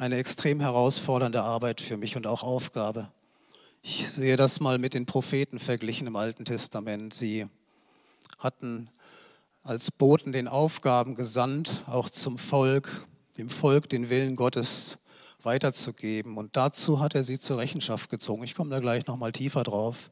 eine 0.00 0.16
extrem 0.16 0.60
herausfordernde 0.60 1.42
Arbeit 1.42 1.82
für 1.82 1.98
mich 1.98 2.16
und 2.16 2.26
auch 2.26 2.42
Aufgabe. 2.42 3.10
Ich 3.82 4.08
sehe 4.08 4.38
das 4.38 4.58
mal 4.58 4.78
mit 4.78 4.94
den 4.94 5.04
Propheten 5.04 5.58
verglichen 5.58 6.06
im 6.06 6.16
Alten 6.16 6.46
Testament. 6.46 7.12
Sie 7.12 7.46
hatten 8.38 8.88
als 9.62 9.90
Boten 9.90 10.32
den 10.32 10.48
Aufgaben 10.48 11.14
gesandt, 11.14 11.84
auch 11.86 12.08
zum 12.08 12.38
Volk, 12.38 13.06
dem 13.36 13.50
Volk 13.50 13.90
den 13.90 14.08
Willen 14.08 14.36
Gottes 14.36 14.96
weiterzugeben. 15.42 16.38
Und 16.38 16.56
dazu 16.56 17.00
hat 17.00 17.14
er 17.14 17.22
sie 17.22 17.38
zur 17.38 17.58
Rechenschaft 17.58 18.08
gezogen. 18.08 18.42
Ich 18.42 18.54
komme 18.54 18.70
da 18.70 18.78
gleich 18.78 19.06
noch 19.06 19.18
mal 19.18 19.32
tiefer 19.32 19.64
drauf. 19.64 20.10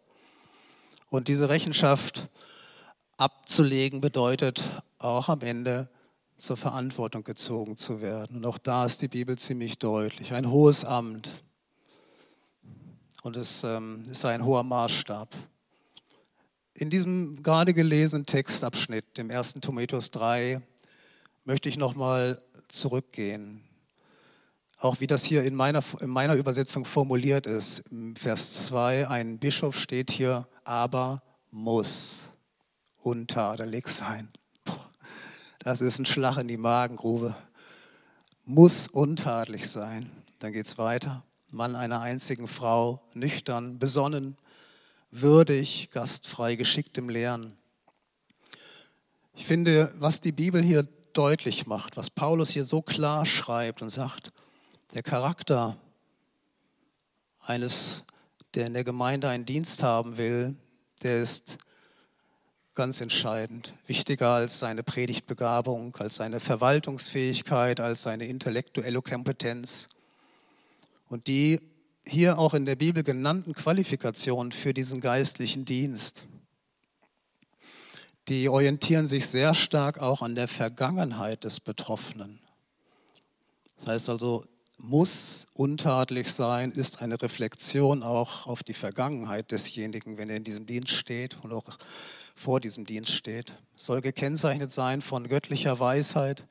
Und 1.09 1.29
diese 1.29 1.49
Rechenschaft 1.49 2.29
abzulegen 3.17 4.03
bedeutet 4.03 4.65
auch 4.99 5.31
am 5.31 5.41
Ende 5.41 5.89
zur 6.39 6.57
Verantwortung 6.57 7.25
gezogen 7.25 7.77
zu 7.77 8.01
werden. 8.01 8.39
Und 8.39 8.47
auch 8.47 8.59
da 8.59 8.87
ist 8.87 9.03
die 9.03 9.09
Bibel 9.09 9.37
ziemlich 9.37 9.79
deutlich. 9.79 10.33
Ein 10.33 10.51
hohes 10.51 10.85
Amt. 10.85 11.31
Und 13.23 13.37
es 13.37 13.65
ähm, 13.65 14.07
ist 14.09 14.25
ein 14.25 14.45
hoher 14.45 14.63
Maßstab. 14.63 15.35
In 16.75 16.91
diesem 16.91 17.43
gerade 17.43 17.75
gelesenen 17.75 18.25
Textabschnitt, 18.25 19.19
dem 19.19 19.31
1. 19.31 19.55
Timotheus 19.55 20.13
3, 20.13 20.63
möchte 21.45 21.69
ich 21.69 21.77
nochmal 21.77 22.41
zurückgehen. 22.69 23.65
Auch 24.79 25.01
wie 25.01 25.09
das 25.09 25.25
hier 25.25 25.43
in 25.43 25.57
meiner, 25.57 25.83
in 26.01 26.11
meiner 26.11 26.37
Übersetzung 26.37 26.85
formuliert 26.85 27.49
ist. 27.49 27.81
Im 27.91 28.15
Vers 28.15 28.67
2, 28.67 29.09
ein 29.09 29.39
Bischof 29.41 29.77
steht 29.77 30.13
hier, 30.13 30.47
aber 30.63 31.21
muss 31.51 32.31
untadelig 33.01 33.89
sein. 33.89 34.31
Das 35.61 35.81
ist 35.81 35.99
ein 35.99 36.07
Schlag 36.07 36.37
in 36.39 36.47
die 36.47 36.57
Magengrube. 36.57 37.35
Muss 38.45 38.87
untadelig 38.87 39.69
sein. 39.69 40.09
Dann 40.39 40.53
geht 40.53 40.67
es 40.67 40.79
weiter. 40.79 41.25
Mann 41.51 41.75
einer 41.75 42.01
einzigen 42.01 42.47
Frau, 42.47 43.01
nüchtern, 43.15 43.79
besonnen, 43.79 44.37
würdig, 45.11 45.91
gastfrei, 45.91 46.55
geschickt 46.55 46.97
im 46.99 47.09
Lehren. 47.09 47.57
Ich 49.35 49.47
finde, 49.47 49.93
was 49.97 50.21
die 50.21 50.33
Bibel 50.33 50.63
hier 50.63 50.87
deutlich 51.13 51.67
macht, 51.67 51.97
was 51.97 52.11
Paulus 52.11 52.51
hier 52.51 52.65
so 52.65 52.81
klar 52.81 53.27
schreibt 53.27 53.83
und 53.83 53.91
sagt, 53.91 54.31
der 54.95 55.03
Charakter 55.03 55.77
eines, 57.41 58.05
der 58.55 58.67
in 58.69 58.75
der 58.75 58.85
Gemeinde 58.85 59.29
einen 59.29 59.47
Dienst 59.47 59.83
haben 59.83 60.19
will, 60.19 60.55
der 61.03 61.21
ist 61.21 61.59
ganz 62.79 63.01
entscheidend, 63.01 63.75
wichtiger 63.89 64.29
als 64.29 64.61
seine 64.61 64.85
Predigtbegabung, 64.85 65.97
als 65.97 66.15
seine 66.15 66.39
Verwaltungsfähigkeit, 66.39 67.81
als 67.81 68.03
seine 68.03 68.27
intellektuelle 68.27 69.03
Kompetenz. 69.03 69.89
Und 71.09 71.27
die 71.27 71.61
hier 72.07 72.39
auch 72.39 72.55
in 72.55 72.67
der 72.67 72.77
Bibel 72.77 73.03
genannten 73.03 73.53
Qualifikationen 73.53 74.53
für 74.53 74.73
diesen 74.75 75.01
geistlichen 75.01 75.65
Dienst, 75.65 76.27
die 78.29 78.49
orientieren 78.49 79.09
sich 79.09 79.27
sehr 79.27 79.55
stark 79.55 79.99
auch 79.99 80.23
an 80.23 80.37
der 80.37 80.47
Vergangenheit 80.47 81.43
des 81.43 81.59
Betroffenen. 81.59 82.39
Das 83.79 83.89
heißt 83.89 84.09
also, 84.09 84.45
muss 84.77 85.47
untadelig 85.55 86.33
sein, 86.33 86.71
ist 86.71 87.03
eine 87.03 87.21
Reflexion 87.21 88.05
auch 88.05 88.47
auf 88.47 88.63
die 88.63 88.75
Vergangenheit 88.75 89.51
desjenigen, 89.51 90.17
wenn 90.17 90.31
er 90.31 90.37
in 90.37 90.45
diesem 90.45 90.65
Dienst 90.65 90.93
steht 90.93 91.37
und 91.43 91.53
auch 91.53 91.77
vor 92.39 92.61
diesem 92.61 92.87
Dienst 92.87 93.13
steht. 93.13 93.55
Es 93.77 93.87
soll 93.87 94.01
gekennzeichnet 94.01 94.71
sein 94.71 95.03
von 95.03 95.29
göttlicher 95.29 95.81
Weisheit, 95.81 96.45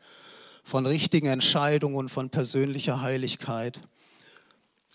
von 0.63 0.85
richtigen 0.85 1.27
Entscheidungen 1.27 1.95
und 1.95 2.09
von 2.09 2.29
persönlicher 2.29 3.01
Heiligkeit. 3.01 3.79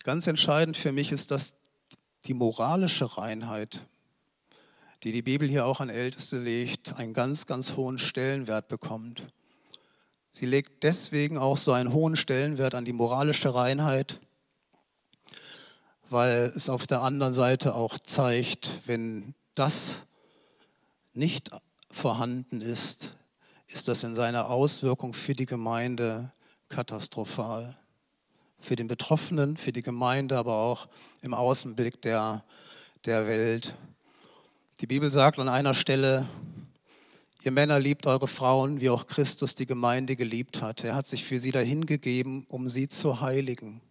Ganz 0.03 0.27
entscheidend 0.27 0.77
für 0.77 0.91
mich 0.91 1.11
ist, 1.11 1.31
dass 1.31 1.55
die 2.25 2.35
moralische 2.35 3.17
Reinheit, 3.17 3.85
die 5.01 5.11
die 5.11 5.23
Bibel 5.23 5.49
hier 5.49 5.65
auch 5.65 5.79
an 5.79 5.89
Älteste 5.89 6.37
legt, 6.37 6.95
einen 6.95 7.13
ganz, 7.13 7.47
ganz 7.47 7.75
hohen 7.75 7.97
Stellenwert 7.97 8.67
bekommt. 8.67 9.25
Sie 10.29 10.45
legt 10.45 10.83
deswegen 10.83 11.39
auch 11.39 11.57
so 11.57 11.71
einen 11.71 11.91
hohen 11.91 12.15
Stellenwert 12.15 12.75
an 12.75 12.85
die 12.85 12.93
moralische 12.93 13.55
Reinheit, 13.55 14.19
weil 16.09 16.53
es 16.55 16.69
auf 16.69 16.85
der 16.85 17.01
anderen 17.01 17.33
Seite 17.33 17.73
auch 17.73 17.97
zeigt, 17.97 18.79
wenn 18.85 19.33
das 19.55 20.05
nicht 21.13 21.51
vorhanden 21.89 22.61
ist, 22.61 23.15
ist 23.67 23.87
das 23.87 24.03
in 24.03 24.15
seiner 24.15 24.49
Auswirkung 24.49 25.13
für 25.13 25.33
die 25.33 25.45
Gemeinde 25.45 26.31
katastrophal 26.69 27.77
für 28.63 28.77
den 28.77 28.87
Betroffenen, 28.87 29.57
für 29.57 29.73
die 29.73 29.81
Gemeinde, 29.81 30.37
aber 30.37 30.55
auch 30.55 30.87
im 31.21 31.33
Außenblick 31.33 32.01
der, 32.01 32.45
der 33.05 33.27
Welt. 33.27 33.75
Die 34.79 34.87
Bibel 34.87 35.11
sagt 35.11 35.37
an 35.37 35.49
einer 35.49 35.73
Stelle, 35.73 36.25
ihr 37.41 37.51
Männer 37.51 37.77
liebt 37.79 38.07
eure 38.07 38.27
Frauen, 38.27 38.79
wie 38.79 38.89
auch 38.89 39.05
Christus 39.05 39.55
die 39.55 39.65
Gemeinde 39.65 40.15
geliebt 40.15 40.61
hat. 40.61 40.85
Er 40.85 40.95
hat 40.95 41.07
sich 41.07 41.25
für 41.25 41.41
sie 41.41 41.51
dahingegeben, 41.51 42.45
um 42.47 42.69
sie 42.69 42.87
zu 42.87 43.19
heiligen. 43.19 43.81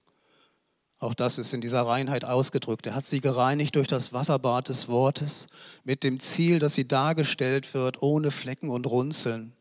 Auch 1.02 1.14
das 1.14 1.36
ist 1.36 1.52
in 1.52 1.60
dieser 1.60 1.82
Reinheit 1.82 2.24
ausgedrückt. 2.24 2.86
Er 2.86 2.94
hat 2.94 3.04
sie 3.04 3.20
gereinigt 3.20 3.74
durch 3.74 3.88
das 3.88 4.12
Wasserbad 4.12 4.68
des 4.68 4.86
Wortes 4.86 5.48
mit 5.82 6.04
dem 6.04 6.20
Ziel, 6.20 6.60
dass 6.60 6.74
sie 6.74 6.86
dargestellt 6.86 7.74
wird 7.74 8.00
ohne 8.02 8.30
Flecken 8.30 8.70
und 8.70 8.86
Runzeln. 8.86 9.52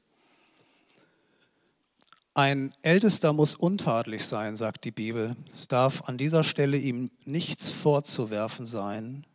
Ein 2.35 2.71
Ältester 2.83 3.33
muss 3.33 3.55
untadelig 3.55 4.23
sein, 4.23 4.55
sagt 4.55 4.85
die 4.85 4.91
Bibel. 4.91 5.35
Es 5.51 5.67
darf 5.67 6.03
an 6.03 6.19
dieser 6.19 6.43
Stelle 6.43 6.77
ihm 6.77 7.09
nichts 7.25 7.71
vorzuwerfen 7.71 8.67
sein, 8.67 9.25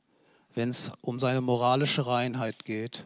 wenn 0.55 0.69
es 0.69 0.93
um 1.01 1.19
seine 1.19 1.41
moralische 1.41 2.07
Reinheit 2.07 2.65
geht. 2.65 3.05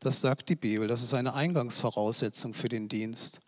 Das 0.00 0.22
sagt 0.22 0.48
die 0.48 0.56
Bibel. 0.56 0.88
Das 0.88 1.02
ist 1.02 1.12
eine 1.12 1.34
Eingangsvoraussetzung 1.34 2.54
für 2.54 2.70
den 2.70 2.88
Dienst. 2.88 3.40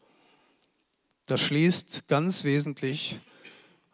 Das 1.24 1.40
schließt 1.40 2.08
ganz 2.08 2.44
wesentlich, 2.44 3.20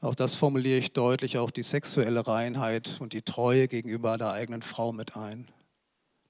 auch 0.02 0.14
das 0.14 0.34
formuliere 0.34 0.78
ich 0.78 0.92
deutlich, 0.92 1.38
auch 1.38 1.50
die 1.50 1.62
sexuelle 1.62 2.26
Reinheit 2.26 2.96
und 3.00 3.12
die 3.12 3.22
Treue 3.22 3.68
gegenüber 3.68 4.18
der 4.18 4.32
eigenen 4.32 4.62
Frau 4.62 4.92
mit 4.92 5.16
ein. 5.16 5.48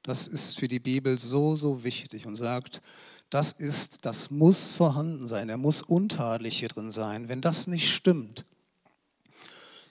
Das 0.03 0.27
ist 0.27 0.59
für 0.59 0.69
die 0.69 0.81
Bibel 0.81 1.19
so, 1.19 1.57
so 1.57 1.83
wichtig 1.83 2.27
und 2.27 2.37
sagt, 2.37 2.83
das 3.31 3.53
ist, 3.53 4.05
das 4.05 4.31
muss 4.31 4.69
vorhanden 4.69 5.27
sein. 5.27 5.49
Er 5.49 5.57
muss 5.57 5.81
untadelig 5.81 6.59
hier 6.59 6.69
drin 6.69 6.91
sein. 6.91 7.31
Wenn 7.31 7.41
das 7.41 7.67
nicht 7.67 7.91
stimmt, 7.91 8.45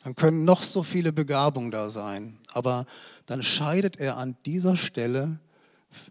dann 0.04 0.16
können 0.16 0.46
noch 0.46 0.62
so 0.62 0.84
viele 0.84 1.12
Begabungen 1.12 1.72
da 1.72 1.90
sein. 1.90 2.38
Aber 2.54 2.86
dann 3.26 3.42
scheidet 3.42 4.00
er 4.00 4.18
an 4.18 4.38
dieser 4.46 4.76
Stelle 4.76 5.40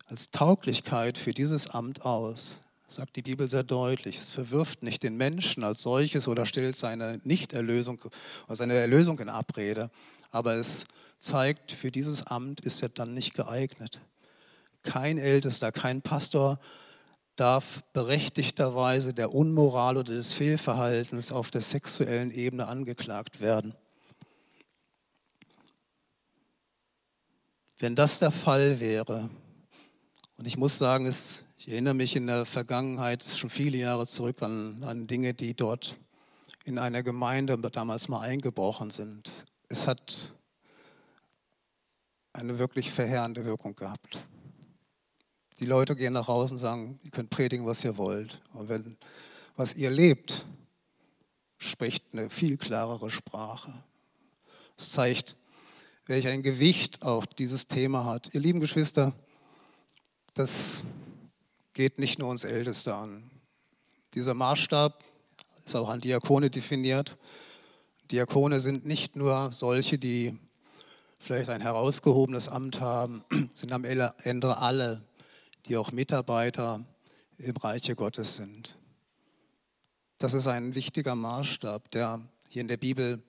als 0.06 0.30
Tauglichkeit 0.30 1.18
für 1.18 1.32
dieses 1.32 1.68
Amt 1.68 2.04
aus. 2.04 2.60
Sagt 2.90 3.14
die 3.14 3.22
Bibel 3.22 3.48
sehr 3.48 3.62
deutlich. 3.62 4.18
Es 4.18 4.30
verwirft 4.30 4.82
nicht 4.82 5.02
den 5.04 5.16
Menschen 5.16 5.62
als 5.62 5.82
solches 5.82 6.26
oder 6.26 6.44
stellt 6.44 6.76
seine 6.76 7.20
Nichterlösung 7.22 8.00
oder 8.46 8.56
seine 8.56 8.74
Erlösung 8.74 9.18
in 9.20 9.28
Abrede. 9.28 9.90
Aber 10.32 10.54
es 10.54 10.86
zeigt, 11.18 11.70
für 11.70 11.92
dieses 11.92 12.26
Amt 12.26 12.60
ist 12.60 12.82
er 12.82 12.88
dann 12.88 13.14
nicht 13.14 13.34
geeignet. 13.34 14.00
Kein 14.82 15.18
Ältester, 15.18 15.70
kein 15.70 16.02
Pastor 16.02 16.58
darf 17.36 17.82
berechtigterweise 17.92 19.14
der 19.14 19.34
Unmoral 19.34 19.96
oder 19.96 20.12
des 20.12 20.32
Fehlverhaltens 20.32 21.30
auf 21.30 21.50
der 21.50 21.60
sexuellen 21.60 22.32
Ebene 22.32 22.66
angeklagt 22.66 23.40
werden. 23.40 23.74
Wenn 27.78 27.94
das 27.94 28.18
der 28.18 28.30
Fall 28.30 28.80
wäre, 28.80 29.30
und 30.36 30.46
ich 30.46 30.58
muss 30.58 30.76
sagen, 30.76 31.06
es, 31.06 31.44
ich 31.60 31.68
erinnere 31.68 31.92
mich 31.92 32.16
in 32.16 32.26
der 32.26 32.46
Vergangenheit, 32.46 33.22
schon 33.22 33.50
viele 33.50 33.76
Jahre 33.76 34.06
zurück, 34.06 34.42
an, 34.42 34.82
an 34.82 35.06
Dinge, 35.06 35.34
die 35.34 35.52
dort 35.52 35.94
in 36.64 36.78
einer 36.78 37.02
Gemeinde 37.02 37.58
damals 37.58 38.08
mal 38.08 38.20
eingebrochen 38.20 38.88
sind. 38.88 39.30
Es 39.68 39.86
hat 39.86 40.32
eine 42.32 42.58
wirklich 42.58 42.90
verheerende 42.90 43.44
Wirkung 43.44 43.76
gehabt. 43.76 44.26
Die 45.58 45.66
Leute 45.66 45.96
gehen 45.96 46.14
nach 46.14 46.28
Hause 46.28 46.54
und 46.54 46.58
sagen, 46.58 46.98
ihr 47.02 47.10
könnt 47.10 47.28
predigen, 47.28 47.66
was 47.66 47.84
ihr 47.84 47.98
wollt. 47.98 48.40
Aber 48.54 48.70
wenn 48.70 48.96
was 49.54 49.74
ihr 49.74 49.90
lebt, 49.90 50.46
spricht 51.58 52.04
eine 52.12 52.30
viel 52.30 52.56
klarere 52.56 53.10
Sprache. 53.10 53.84
Es 54.78 54.92
zeigt, 54.92 55.36
welch 56.06 56.26
ein 56.26 56.42
Gewicht 56.42 57.02
auch 57.02 57.26
dieses 57.26 57.66
Thema 57.66 58.06
hat. 58.06 58.32
Ihr 58.32 58.40
lieben 58.40 58.60
Geschwister, 58.60 59.12
das 60.32 60.84
geht 61.74 61.98
nicht 61.98 62.18
nur 62.18 62.28
uns 62.28 62.44
Älteste 62.44 62.94
an. 62.94 63.30
Dieser 64.14 64.34
Maßstab 64.34 65.04
ist 65.64 65.76
auch 65.76 65.88
an 65.88 66.00
Diakone 66.00 66.50
definiert. 66.50 67.16
Diakone 68.10 68.60
sind 68.60 68.86
nicht 68.86 69.16
nur 69.16 69.52
solche, 69.52 69.98
die 69.98 70.38
vielleicht 71.18 71.50
ein 71.50 71.60
herausgehobenes 71.60 72.48
Amt 72.48 72.80
haben, 72.80 73.24
sind 73.54 73.72
am 73.72 73.84
Ende 73.84 74.56
alle 74.56 75.02
die 75.66 75.76
auch 75.76 75.92
Mitarbeiter 75.92 76.84
im 77.38 77.56
Reiche 77.56 77.94
Gottes 77.94 78.36
sind. 78.36 78.78
Das 80.18 80.34
ist 80.34 80.46
ein 80.46 80.74
wichtiger 80.74 81.14
Maßstab, 81.14 81.90
der 81.90 82.20
hier 82.48 82.62
in 82.62 82.68
der 82.68 82.76
Bibel 82.76 83.22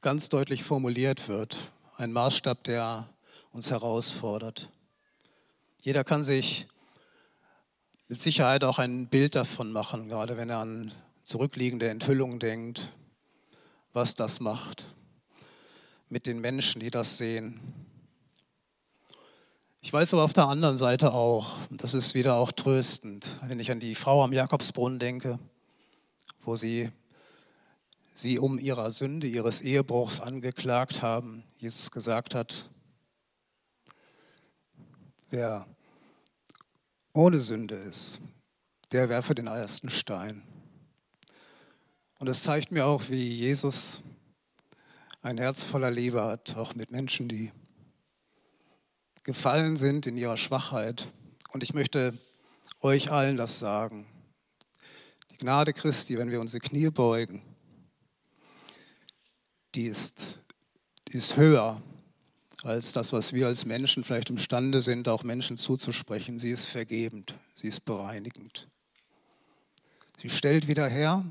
ganz 0.00 0.28
deutlich 0.28 0.64
formuliert 0.64 1.28
wird. 1.28 1.72
Ein 1.96 2.12
Maßstab, 2.12 2.64
der 2.64 3.08
uns 3.52 3.70
herausfordert. 3.70 4.70
Jeder 5.80 6.02
kann 6.02 6.24
sich 6.24 6.66
mit 8.08 8.20
Sicherheit 8.20 8.64
auch 8.64 8.80
ein 8.80 9.06
Bild 9.06 9.36
davon 9.36 9.70
machen, 9.70 10.08
gerade 10.08 10.36
wenn 10.36 10.50
er 10.50 10.58
an 10.58 10.92
zurückliegende 11.22 11.88
Enthüllungen 11.88 12.40
denkt, 12.40 12.92
was 13.92 14.16
das 14.16 14.40
macht 14.40 14.86
mit 16.08 16.26
den 16.26 16.40
Menschen, 16.40 16.80
die 16.80 16.90
das 16.90 17.16
sehen. 17.16 17.60
Ich 19.80 19.92
weiß 19.92 20.14
aber 20.14 20.24
auf 20.24 20.32
der 20.32 20.48
anderen 20.48 20.76
Seite 20.76 21.12
auch, 21.12 21.60
das 21.70 21.94
ist 21.94 22.14
wieder 22.14 22.34
auch 22.34 22.50
tröstend, 22.50 23.36
wenn 23.46 23.60
ich 23.60 23.70
an 23.70 23.78
die 23.78 23.94
Frau 23.94 24.24
am 24.24 24.32
Jakobsbrunnen 24.32 24.98
denke, 24.98 25.38
wo 26.42 26.56
sie 26.56 26.90
sie 28.12 28.40
um 28.40 28.58
ihrer 28.58 28.90
Sünde, 28.90 29.28
ihres 29.28 29.60
Ehebruchs 29.60 30.20
angeklagt 30.20 31.02
haben. 31.02 31.44
Jesus 31.56 31.92
gesagt 31.92 32.34
hat, 32.34 32.68
wer 35.30 35.66
ohne 37.12 37.40
Sünde 37.40 37.74
ist, 37.74 38.20
der 38.92 39.08
werfe 39.08 39.34
den 39.34 39.46
ersten 39.46 39.90
Stein. 39.90 40.42
Und 42.18 42.28
es 42.28 42.42
zeigt 42.42 42.72
mir 42.72 42.86
auch, 42.86 43.08
wie 43.08 43.34
Jesus 43.34 44.00
ein 45.22 45.38
Herz 45.38 45.62
voller 45.62 45.90
Liebe 45.90 46.22
hat, 46.22 46.56
auch 46.56 46.74
mit 46.74 46.90
Menschen, 46.90 47.28
die 47.28 47.52
gefallen 49.22 49.76
sind 49.76 50.06
in 50.06 50.16
ihrer 50.16 50.36
Schwachheit. 50.36 51.12
Und 51.50 51.62
ich 51.62 51.74
möchte 51.74 52.16
euch 52.80 53.10
allen 53.10 53.36
das 53.36 53.58
sagen. 53.58 54.06
Die 55.30 55.36
Gnade 55.36 55.72
Christi, 55.72 56.18
wenn 56.18 56.30
wir 56.30 56.40
unsere 56.40 56.60
Knie 56.60 56.90
beugen, 56.90 57.42
die 59.74 59.86
ist, 59.86 60.40
die 61.08 61.16
ist 61.18 61.36
höher 61.36 61.82
als 62.62 62.92
das, 62.92 63.12
was 63.12 63.32
wir 63.32 63.46
als 63.46 63.64
Menschen 63.64 64.04
vielleicht 64.04 64.30
imstande 64.30 64.80
sind, 64.80 65.08
auch 65.08 65.22
Menschen 65.22 65.56
zuzusprechen. 65.56 66.38
Sie 66.38 66.50
ist 66.50 66.66
vergebend, 66.66 67.34
sie 67.54 67.68
ist 67.68 67.84
bereinigend. 67.84 68.68
Sie 70.16 70.30
stellt 70.30 70.66
wieder 70.66 70.88
her. 70.88 71.24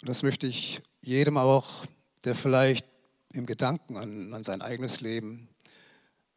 Und 0.00 0.08
das 0.08 0.22
möchte 0.22 0.46
ich 0.46 0.80
jedem 1.00 1.36
auch, 1.36 1.84
der 2.24 2.34
vielleicht 2.34 2.86
im 3.32 3.46
Gedanken 3.46 3.96
an, 3.96 4.32
an 4.32 4.44
sein 4.44 4.62
eigenes 4.62 5.00
Leben 5.00 5.48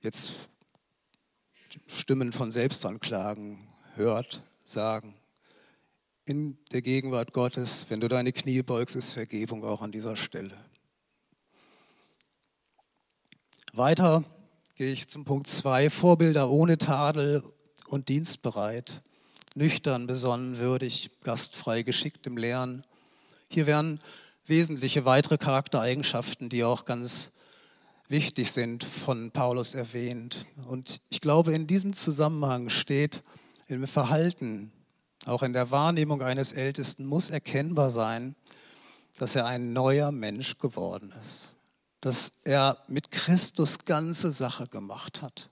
jetzt 0.01 0.49
Stimmen 1.87 2.31
von 2.31 2.51
Selbstanklagen 2.51 3.67
hört, 3.95 4.41
sagen. 4.63 5.15
In 6.25 6.57
der 6.71 6.81
Gegenwart 6.81 7.33
Gottes, 7.33 7.85
wenn 7.89 8.01
du 8.01 8.07
deine 8.07 8.31
Knie 8.31 8.63
beugst, 8.63 8.95
ist 8.95 9.11
Vergebung 9.11 9.63
auch 9.63 9.81
an 9.81 9.91
dieser 9.91 10.15
Stelle. 10.15 10.55
Weiter 13.77 14.23
gehe 14.75 14.93
ich 14.93 15.09
zum 15.09 15.25
Punkt 15.25 15.47
2, 15.47 15.89
Vorbilder 15.89 16.49
ohne 16.49 16.77
Tadel 16.77 17.43
und 17.87 18.07
dienstbereit, 18.07 19.01
nüchtern, 19.53 20.07
besonnen, 20.07 20.59
würdig, 20.59 21.11
gastfrei, 21.23 21.81
geschickt 21.81 22.25
im 22.25 22.37
Lernen. 22.37 22.85
Hier 23.49 23.67
werden 23.67 23.99
wesentliche 24.45 25.03
weitere 25.03 25.37
Charaktereigenschaften, 25.37 26.47
die 26.47 26.63
auch 26.63 26.85
ganz 26.85 27.31
wichtig 28.07 28.53
sind, 28.53 28.85
von 28.85 29.31
Paulus 29.31 29.73
erwähnt. 29.73 30.45
Und 30.67 31.01
ich 31.09 31.19
glaube, 31.19 31.53
in 31.53 31.67
diesem 31.67 31.91
Zusammenhang 31.91 32.69
steht 32.69 33.23
im 33.67 33.87
Verhalten, 33.87 34.71
auch 35.25 35.43
in 35.43 35.51
der 35.51 35.69
Wahrnehmung 35.71 36.21
eines 36.21 36.53
Ältesten, 36.53 37.05
muss 37.05 37.29
erkennbar 37.29 37.91
sein, 37.91 38.35
dass 39.17 39.35
er 39.35 39.47
ein 39.47 39.73
neuer 39.73 40.13
Mensch 40.13 40.59
geworden 40.59 41.13
ist 41.21 41.54
dass 42.05 42.33
er 42.43 42.77
mit 42.87 43.09
Christus 43.09 43.79
ganze 43.79 44.31
Sache 44.31 44.67
gemacht 44.67 45.23
hat 45.23 45.49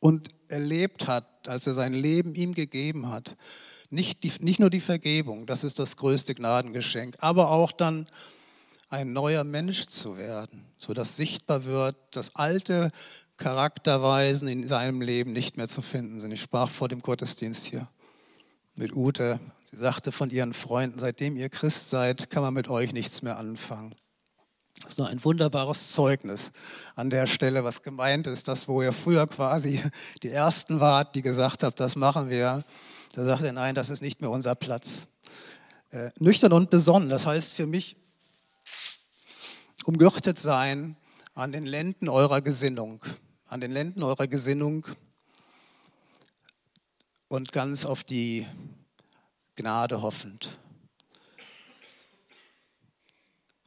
und 0.00 0.30
erlebt 0.48 1.06
hat, 1.06 1.46
als 1.46 1.66
er 1.66 1.74
sein 1.74 1.92
Leben 1.92 2.34
ihm 2.34 2.54
gegeben 2.54 3.10
hat. 3.10 3.36
Nicht, 3.90 4.22
die, 4.22 4.32
nicht 4.40 4.58
nur 4.58 4.70
die 4.70 4.80
Vergebung, 4.80 5.44
das 5.44 5.64
ist 5.64 5.78
das 5.78 5.98
größte 5.98 6.34
Gnadengeschenk, 6.34 7.16
aber 7.18 7.50
auch 7.50 7.72
dann 7.72 8.06
ein 8.88 9.12
neuer 9.12 9.44
Mensch 9.44 9.84
zu 9.84 10.16
werden, 10.16 10.64
sodass 10.78 11.16
sichtbar 11.16 11.66
wird, 11.66 11.96
dass 12.12 12.36
alte 12.36 12.90
Charakterweisen 13.36 14.48
in 14.48 14.66
seinem 14.66 15.02
Leben 15.02 15.34
nicht 15.34 15.58
mehr 15.58 15.68
zu 15.68 15.82
finden 15.82 16.20
sind. 16.20 16.32
Ich 16.32 16.40
sprach 16.40 16.70
vor 16.70 16.88
dem 16.88 17.02
Gottesdienst 17.02 17.66
hier 17.66 17.86
mit 18.76 18.96
Ute. 18.96 19.40
Sie 19.70 19.76
sagte 19.76 20.10
von 20.10 20.30
ihren 20.30 20.54
Freunden, 20.54 20.98
seitdem 20.98 21.36
ihr 21.36 21.50
Christ 21.50 21.90
seid, 21.90 22.30
kann 22.30 22.42
man 22.42 22.54
mit 22.54 22.70
euch 22.70 22.94
nichts 22.94 23.20
mehr 23.20 23.36
anfangen. 23.36 23.94
Das 24.82 24.94
ist 24.94 24.98
noch 24.98 25.08
ein 25.08 25.24
wunderbares 25.24 25.92
Zeugnis 25.92 26.50
an 26.96 27.08
der 27.08 27.26
Stelle, 27.26 27.64
was 27.64 27.82
gemeint 27.82 28.26
ist, 28.26 28.48
dass 28.48 28.66
wo 28.66 28.82
ihr 28.82 28.92
früher 28.92 29.26
quasi 29.26 29.82
die 30.22 30.30
Ersten 30.30 30.80
wart, 30.80 31.14
die 31.14 31.22
gesagt 31.22 31.62
habt, 31.62 31.78
das 31.78 31.96
machen 31.96 32.30
wir, 32.30 32.64
da 33.14 33.24
sagt 33.24 33.42
er, 33.42 33.52
nein, 33.52 33.74
das 33.74 33.90
ist 33.90 34.02
nicht 34.02 34.20
mehr 34.20 34.30
unser 34.30 34.54
Platz. 34.54 35.06
Äh, 35.90 36.10
nüchtern 36.18 36.52
und 36.52 36.70
besonnen, 36.70 37.10
das 37.10 37.26
heißt 37.26 37.52
für 37.52 37.66
mich, 37.66 37.96
umgürtet 39.84 40.38
sein 40.38 40.96
an 41.34 41.52
den 41.52 41.66
Lenden 41.66 42.08
eurer 42.08 42.40
Gesinnung, 42.40 43.02
an 43.46 43.60
den 43.60 43.72
Lenden 43.72 44.02
eurer 44.02 44.26
Gesinnung 44.26 44.86
und 47.28 47.52
ganz 47.52 47.84
auf 47.84 48.04
die 48.04 48.46
Gnade 49.56 50.02
hoffend. 50.02 50.58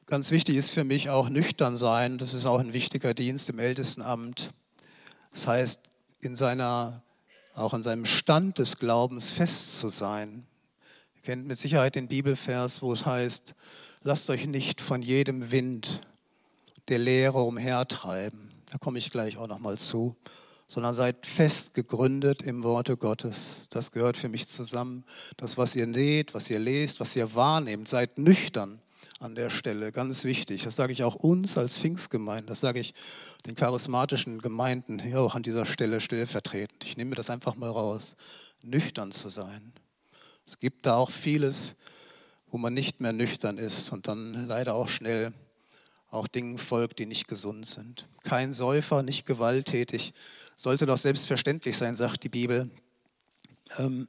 Ganz 0.07 0.29
wichtig 0.29 0.55
ist 0.55 0.69
für 0.69 0.83
mich 0.83 1.09
auch 1.09 1.29
nüchtern 1.29 1.75
sein. 1.75 2.19
Das 2.19 2.35
ist 2.35 2.45
auch 2.45 2.59
ein 2.59 2.73
wichtiger 2.73 3.15
Dienst 3.15 3.49
im 3.49 3.57
Ältestenamt. 3.57 4.51
Das 5.33 5.47
heißt, 5.47 5.81
in 6.21 6.35
seiner, 6.35 7.01
auch 7.55 7.73
in 7.73 7.81
seinem 7.81 8.05
Stand 8.05 8.59
des 8.59 8.77
Glaubens 8.77 9.31
fest 9.31 9.79
zu 9.79 9.89
sein. 9.89 10.45
Ihr 11.15 11.21
kennt 11.23 11.47
mit 11.47 11.57
Sicherheit 11.57 11.95
den 11.95 12.07
Bibelvers, 12.07 12.83
wo 12.83 12.93
es 12.93 13.07
heißt, 13.07 13.55
lasst 14.03 14.29
euch 14.29 14.45
nicht 14.45 14.79
von 14.79 15.01
jedem 15.01 15.51
Wind 15.51 16.01
der 16.87 16.99
Lehre 16.99 17.41
umhertreiben. 17.41 18.51
Da 18.71 18.77
komme 18.77 18.99
ich 18.99 19.09
gleich 19.09 19.37
auch 19.37 19.47
nochmal 19.47 19.79
zu. 19.79 20.15
Sondern 20.67 20.93
seid 20.93 21.25
fest 21.25 21.73
gegründet 21.73 22.43
im 22.43 22.63
Worte 22.63 22.95
Gottes. 22.95 23.65
Das 23.71 23.91
gehört 23.91 24.17
für 24.17 24.29
mich 24.29 24.47
zusammen. 24.49 25.03
Das, 25.37 25.57
was 25.57 25.75
ihr 25.75 25.87
näht, 25.87 26.35
was 26.35 26.47
ihr 26.51 26.59
lest, 26.59 26.99
was 26.99 27.15
ihr 27.15 27.33
wahrnehmt, 27.33 27.87
seid 27.87 28.19
nüchtern 28.19 28.79
an 29.19 29.35
der 29.35 29.49
Stelle, 29.49 29.91
ganz 29.91 30.23
wichtig. 30.23 30.63
Das 30.63 30.75
sage 30.75 30.93
ich 30.93 31.03
auch 31.03 31.15
uns 31.15 31.57
als 31.57 31.77
Pfingstgemeinde, 31.77 32.47
das 32.47 32.59
sage 32.59 32.79
ich 32.79 32.93
den 33.45 33.55
charismatischen 33.55 34.41
Gemeinden 34.41 34.99
hier 34.99 35.21
auch 35.21 35.35
an 35.35 35.43
dieser 35.43 35.65
Stelle 35.65 36.01
stellvertretend. 36.01 36.83
Ich 36.83 36.97
nehme 36.97 37.15
das 37.15 37.29
einfach 37.29 37.55
mal 37.55 37.69
raus, 37.69 38.15
nüchtern 38.61 39.11
zu 39.11 39.29
sein. 39.29 39.73
Es 40.45 40.59
gibt 40.59 40.85
da 40.85 40.97
auch 40.97 41.11
vieles, 41.11 41.75
wo 42.51 42.57
man 42.57 42.73
nicht 42.73 43.01
mehr 43.01 43.13
nüchtern 43.13 43.57
ist 43.57 43.91
und 43.91 44.07
dann 44.07 44.47
leider 44.47 44.75
auch 44.75 44.89
schnell 44.89 45.33
auch 46.11 46.27
Dingen 46.27 46.57
folgt, 46.57 46.99
die 46.99 47.05
nicht 47.05 47.27
gesund 47.27 47.65
sind. 47.65 48.07
Kein 48.23 48.53
Säufer, 48.53 49.03
nicht 49.03 49.25
gewalttätig, 49.25 50.13
sollte 50.55 50.85
doch 50.85 50.97
selbstverständlich 50.97 51.77
sein, 51.77 51.95
sagt 51.95 52.23
die 52.23 52.29
Bibel. 52.29 52.69
Ähm, 53.77 54.07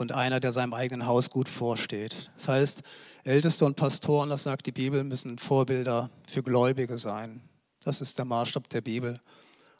und 0.00 0.12
einer, 0.12 0.40
der 0.40 0.52
seinem 0.52 0.72
eigenen 0.72 1.06
Haus 1.06 1.30
gut 1.30 1.48
vorsteht. 1.48 2.30
Das 2.36 2.48
heißt, 2.48 2.82
Älteste 3.24 3.66
und 3.66 3.76
Pastoren, 3.76 4.30
das 4.30 4.44
sagt 4.44 4.66
die 4.66 4.72
Bibel, 4.72 5.04
müssen 5.04 5.38
Vorbilder 5.38 6.10
für 6.26 6.42
Gläubige 6.42 6.98
sein. 6.98 7.42
Das 7.84 8.00
ist 8.00 8.18
der 8.18 8.24
Maßstab 8.24 8.68
der 8.70 8.80
Bibel. 8.80 9.20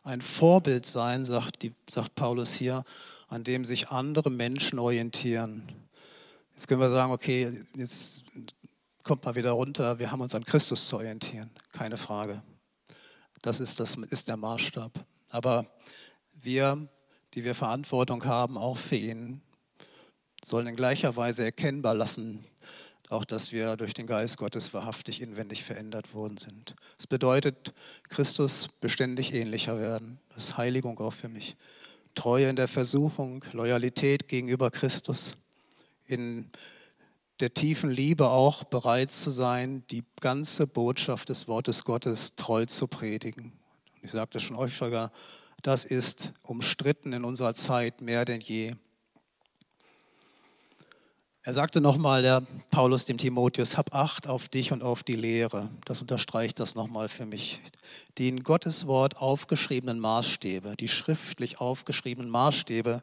Ein 0.03 0.21
Vorbild 0.21 0.85
sein, 0.87 1.25
sagt, 1.25 1.63
die, 1.63 1.75
sagt 1.89 2.15
Paulus 2.15 2.53
hier, 2.53 2.85
an 3.29 3.45
dem 3.45 3.65
sich 3.65 3.89
andere 3.89 4.31
Menschen 4.31 4.79
orientieren. 4.79 5.63
Jetzt 6.55 6.69
können 6.69 6.81
wir 6.81 6.91
sagen, 6.91 7.13
okay, 7.13 7.65
jetzt 7.75 8.25
kommt 9.03 9.25
mal 9.25 9.35
wieder 9.35 9.53
runter, 9.53 9.99
wir 9.99 10.11
haben 10.11 10.21
uns 10.21 10.35
an 10.35 10.45
Christus 10.45 10.87
zu 10.87 10.97
orientieren. 10.97 11.51
Keine 11.73 11.97
Frage. 11.97 12.43
Das 13.41 13.61
ist, 13.61 13.81
das 13.81 13.95
ist 13.95 14.29
der 14.29 14.37
Maßstab. 14.37 14.93
Aber 15.31 15.67
wir, 16.43 16.89
die 17.35 17.45
wir 17.45 17.55
Verantwortung 17.55 18.25
haben, 18.25 18.59
auch 18.59 18.77
für 18.77 18.97
ihn, 18.97 19.41
sollen 20.45 20.67
in 20.67 20.77
gleicher 20.77 21.17
Weise 21.17 21.45
erkennbar 21.45 21.95
lassen, 21.95 22.45
auch 23.09 23.25
dass 23.25 23.53
wir 23.53 23.77
durch 23.77 23.95
den 23.95 24.07
Geist 24.07 24.39
Gottes 24.39 24.73
wahrhaftig 24.73 25.21
inwendig 25.21 25.65
verändert 25.65 26.15
worden 26.15 26.37
sind. 26.37 26.77
Es 26.99 27.07
bedeutet, 27.07 27.75
Christus 28.09 28.69
beständig 28.81 29.35
ähnlicher 29.35 29.79
werden. 29.79 30.19
Das 30.29 30.45
ist 30.45 30.57
Heiligung 30.57 30.99
auch 31.01 31.13
für 31.13 31.29
mich. 31.29 31.57
Treue 32.15 32.49
in 32.49 32.57
der 32.57 32.69
Versuchung, 32.69 33.45
Loyalität 33.53 34.29
gegenüber 34.29 34.71
Christus, 34.71 35.37
in 36.07 36.51
der 37.41 37.55
tiefen 37.55 37.91
Liebe 37.91 38.29
auch 38.29 38.65
bereit 38.65 39.11
zu 39.11 39.31
sein, 39.31 39.85
die 39.91 40.05
ganze 40.21 40.67
Botschaft 40.67 41.29
des 41.31 41.49
Wortes 41.49 41.85
Gottes 41.85 42.35
treu 42.35 42.67
zu 42.67 42.87
predigen. 42.87 43.53
Und 43.95 44.05
ich 44.05 44.11
sagte 44.11 44.41
schon 44.41 44.57
häufiger, 44.57 45.11
das 45.63 45.85
ist 45.85 46.33
umstritten 46.43 47.13
in 47.13 47.25
unserer 47.25 47.55
Zeit 47.55 48.01
mehr 48.01 48.25
denn 48.25 48.41
je. 48.41 48.75
Er 51.43 51.55
sagte 51.55 51.81
nochmal, 51.81 52.21
der 52.21 52.43
Paulus 52.71 53.07
dem 53.07 53.17
Timotheus, 53.17 53.79
hab 53.79 53.95
Acht 53.95 54.27
auf 54.27 54.51
dich 54.51 54.73
und 54.73 54.83
auf 54.83 55.03
die 55.03 55.17
Lehre. 55.17 55.71
Das 55.87 56.03
unterstreicht 56.03 56.61
das 56.61 56.75
nochmal 56.75 57.09
für 57.09 57.25
mich. 57.25 57.63
Die 58.19 58.29
in 58.29 58.43
Gottes 58.43 58.87
Wort 58.87 59.17
aufgeschriebenen 59.17 60.01
Maßstäbe, 60.01 60.75
die 60.79 60.89
schriftlich 60.89 61.59
aufgeschriebenen 61.59 62.31
Maßstäbe, 62.31 63.03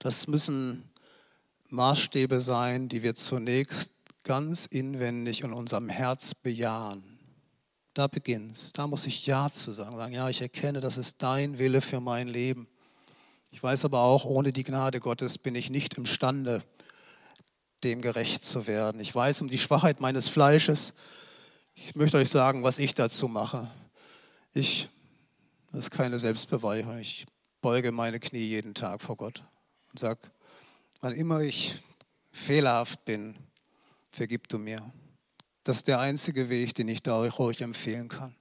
das 0.00 0.26
müssen 0.26 0.90
Maßstäbe 1.70 2.42
sein, 2.42 2.90
die 2.90 3.02
wir 3.02 3.14
zunächst 3.14 3.94
ganz 4.22 4.66
inwendig 4.66 5.40
in 5.40 5.54
unserem 5.54 5.88
Herz 5.88 6.34
bejahen. 6.34 7.02
Da 7.94 8.06
beginnt 8.06 8.52
es. 8.52 8.72
Da 8.74 8.86
muss 8.86 9.06
ich 9.06 9.24
Ja 9.24 9.50
zu 9.50 9.72
sagen. 9.72 9.96
Sagen, 9.96 10.12
ja, 10.12 10.28
ich 10.28 10.42
erkenne, 10.42 10.80
das 10.80 10.98
ist 10.98 11.22
dein 11.22 11.56
Wille 11.56 11.80
für 11.80 12.00
mein 12.00 12.28
Leben. 12.28 12.68
Ich 13.50 13.62
weiß 13.62 13.86
aber 13.86 14.00
auch, 14.00 14.26
ohne 14.26 14.52
die 14.52 14.64
Gnade 14.64 15.00
Gottes 15.00 15.38
bin 15.38 15.54
ich 15.54 15.70
nicht 15.70 15.94
imstande, 15.94 16.62
dem 17.84 18.00
gerecht 18.00 18.44
zu 18.44 18.66
werden. 18.66 19.00
Ich 19.00 19.14
weiß 19.14 19.40
um 19.42 19.48
die 19.48 19.58
Schwachheit 19.58 20.00
meines 20.00 20.28
Fleisches. 20.28 20.94
Ich 21.74 21.94
möchte 21.94 22.18
euch 22.18 22.30
sagen, 22.30 22.62
was 22.62 22.78
ich 22.78 22.94
dazu 22.94 23.28
mache. 23.28 23.70
Ich, 24.54 24.88
das 25.70 25.86
ist 25.86 25.90
keine 25.90 26.18
Selbstbeweicherung. 26.18 26.98
Ich 26.98 27.26
beuge 27.60 27.92
meine 27.92 28.20
Knie 28.20 28.46
jeden 28.46 28.74
Tag 28.74 29.00
vor 29.00 29.16
Gott 29.16 29.42
und 29.90 29.98
sage, 29.98 30.20
wann 31.00 31.14
immer 31.14 31.40
ich 31.40 31.82
fehlerhaft 32.30 33.04
bin, 33.04 33.36
vergib 34.10 34.48
du 34.48 34.58
mir. 34.58 34.92
Das 35.64 35.78
ist 35.78 35.88
der 35.88 36.00
einzige 36.00 36.48
Weg, 36.48 36.74
den 36.74 36.88
ich 36.88 37.02
da 37.02 37.18
euch 37.18 37.60
empfehlen 37.60 38.08
kann. 38.08 38.34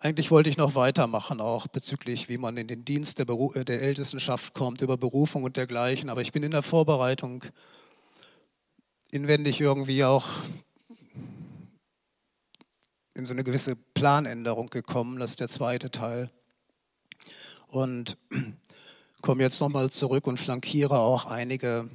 Eigentlich 0.00 0.30
wollte 0.30 0.48
ich 0.48 0.56
noch 0.56 0.76
weitermachen, 0.76 1.40
auch 1.40 1.66
bezüglich, 1.66 2.28
wie 2.28 2.38
man 2.38 2.56
in 2.56 2.68
den 2.68 2.84
Dienst 2.84 3.18
der, 3.18 3.24
Beru 3.24 3.52
äh, 3.54 3.64
der 3.64 3.82
Ältestenschaft 3.82 4.54
kommt, 4.54 4.80
über 4.80 4.96
Berufung 4.96 5.42
und 5.42 5.56
dergleichen. 5.56 6.08
Aber 6.08 6.20
ich 6.20 6.30
bin 6.30 6.44
in 6.44 6.52
der 6.52 6.62
Vorbereitung 6.62 7.44
inwendig 9.10 9.60
irgendwie 9.60 10.04
auch 10.04 10.26
in 13.14 13.24
so 13.24 13.32
eine 13.32 13.42
gewisse 13.42 13.74
Planänderung 13.74 14.68
gekommen. 14.68 15.18
Das 15.18 15.30
ist 15.30 15.40
der 15.40 15.48
zweite 15.48 15.90
Teil. 15.90 16.30
Und 17.66 18.16
komme 19.20 19.42
jetzt 19.42 19.60
nochmal 19.60 19.90
zurück 19.90 20.28
und 20.28 20.38
flankiere 20.38 21.00
auch 21.00 21.26
einige, 21.26 21.90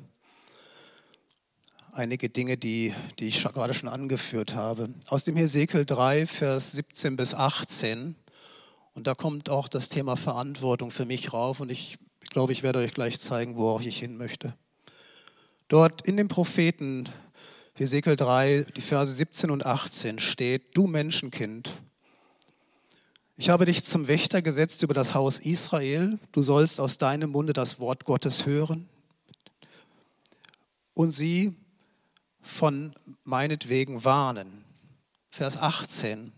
einige 1.93 2.29
Dinge, 2.29 2.58
die, 2.58 2.93
die 3.19 3.27
ich 3.27 3.43
gerade 3.43 3.73
schon 3.73 3.89
angeführt 3.89 4.56
habe. 4.56 4.89
Aus 5.08 5.23
dem 5.23 5.36
Hesekiel 5.36 5.86
3, 5.86 6.25
Vers 6.25 6.71
17 6.71 7.15
bis 7.15 7.34
18. 7.34 8.15
Und 8.95 9.08
da 9.08 9.13
kommt 9.13 9.49
auch 9.49 9.67
das 9.67 9.89
Thema 9.89 10.15
Verantwortung 10.15 10.91
für 10.91 11.06
mich 11.06 11.34
rauf. 11.34 11.60
Und 11.60 11.71
ich 11.71 11.97
glaube, 12.29 12.51
ich 12.51 12.63
werde 12.63 12.79
euch 12.79 12.93
gleich 12.93 13.19
zeigen, 13.19 13.56
wo 13.56 13.69
auch 13.69 13.82
ich 13.82 13.99
hin 13.99 14.17
möchte. 14.17 14.56
Dort 15.67 16.06
in 16.08 16.17
dem 16.17 16.27
Propheten 16.27 17.10
Hesekiel 17.75 18.15
3, 18.15 18.65
die 18.75 18.82
Verse 18.82 19.13
17 19.13 19.49
und 19.49 19.65
18 19.65 20.19
steht, 20.19 20.75
du 20.75 20.88
Menschenkind, 20.88 21.71
ich 23.36 23.49
habe 23.49 23.65
dich 23.65 23.84
zum 23.84 24.08
Wächter 24.08 24.43
gesetzt 24.43 24.84
über 24.84 24.93
das 24.93 25.15
Haus 25.15 25.39
Israel, 25.39 26.19
du 26.34 26.43
sollst 26.43 26.79
aus 26.79 26.99
deinem 26.99 27.32
Munde 27.32 27.51
das 27.51 27.79
Wort 27.79 28.06
Gottes 28.06 28.45
hören 28.45 28.88
und 30.93 31.10
sie 31.10 31.56
von 32.43 32.93
meinetwegen 33.23 34.06
warnen. 34.06 34.63
Vers 35.32 35.58
18, 35.58 36.32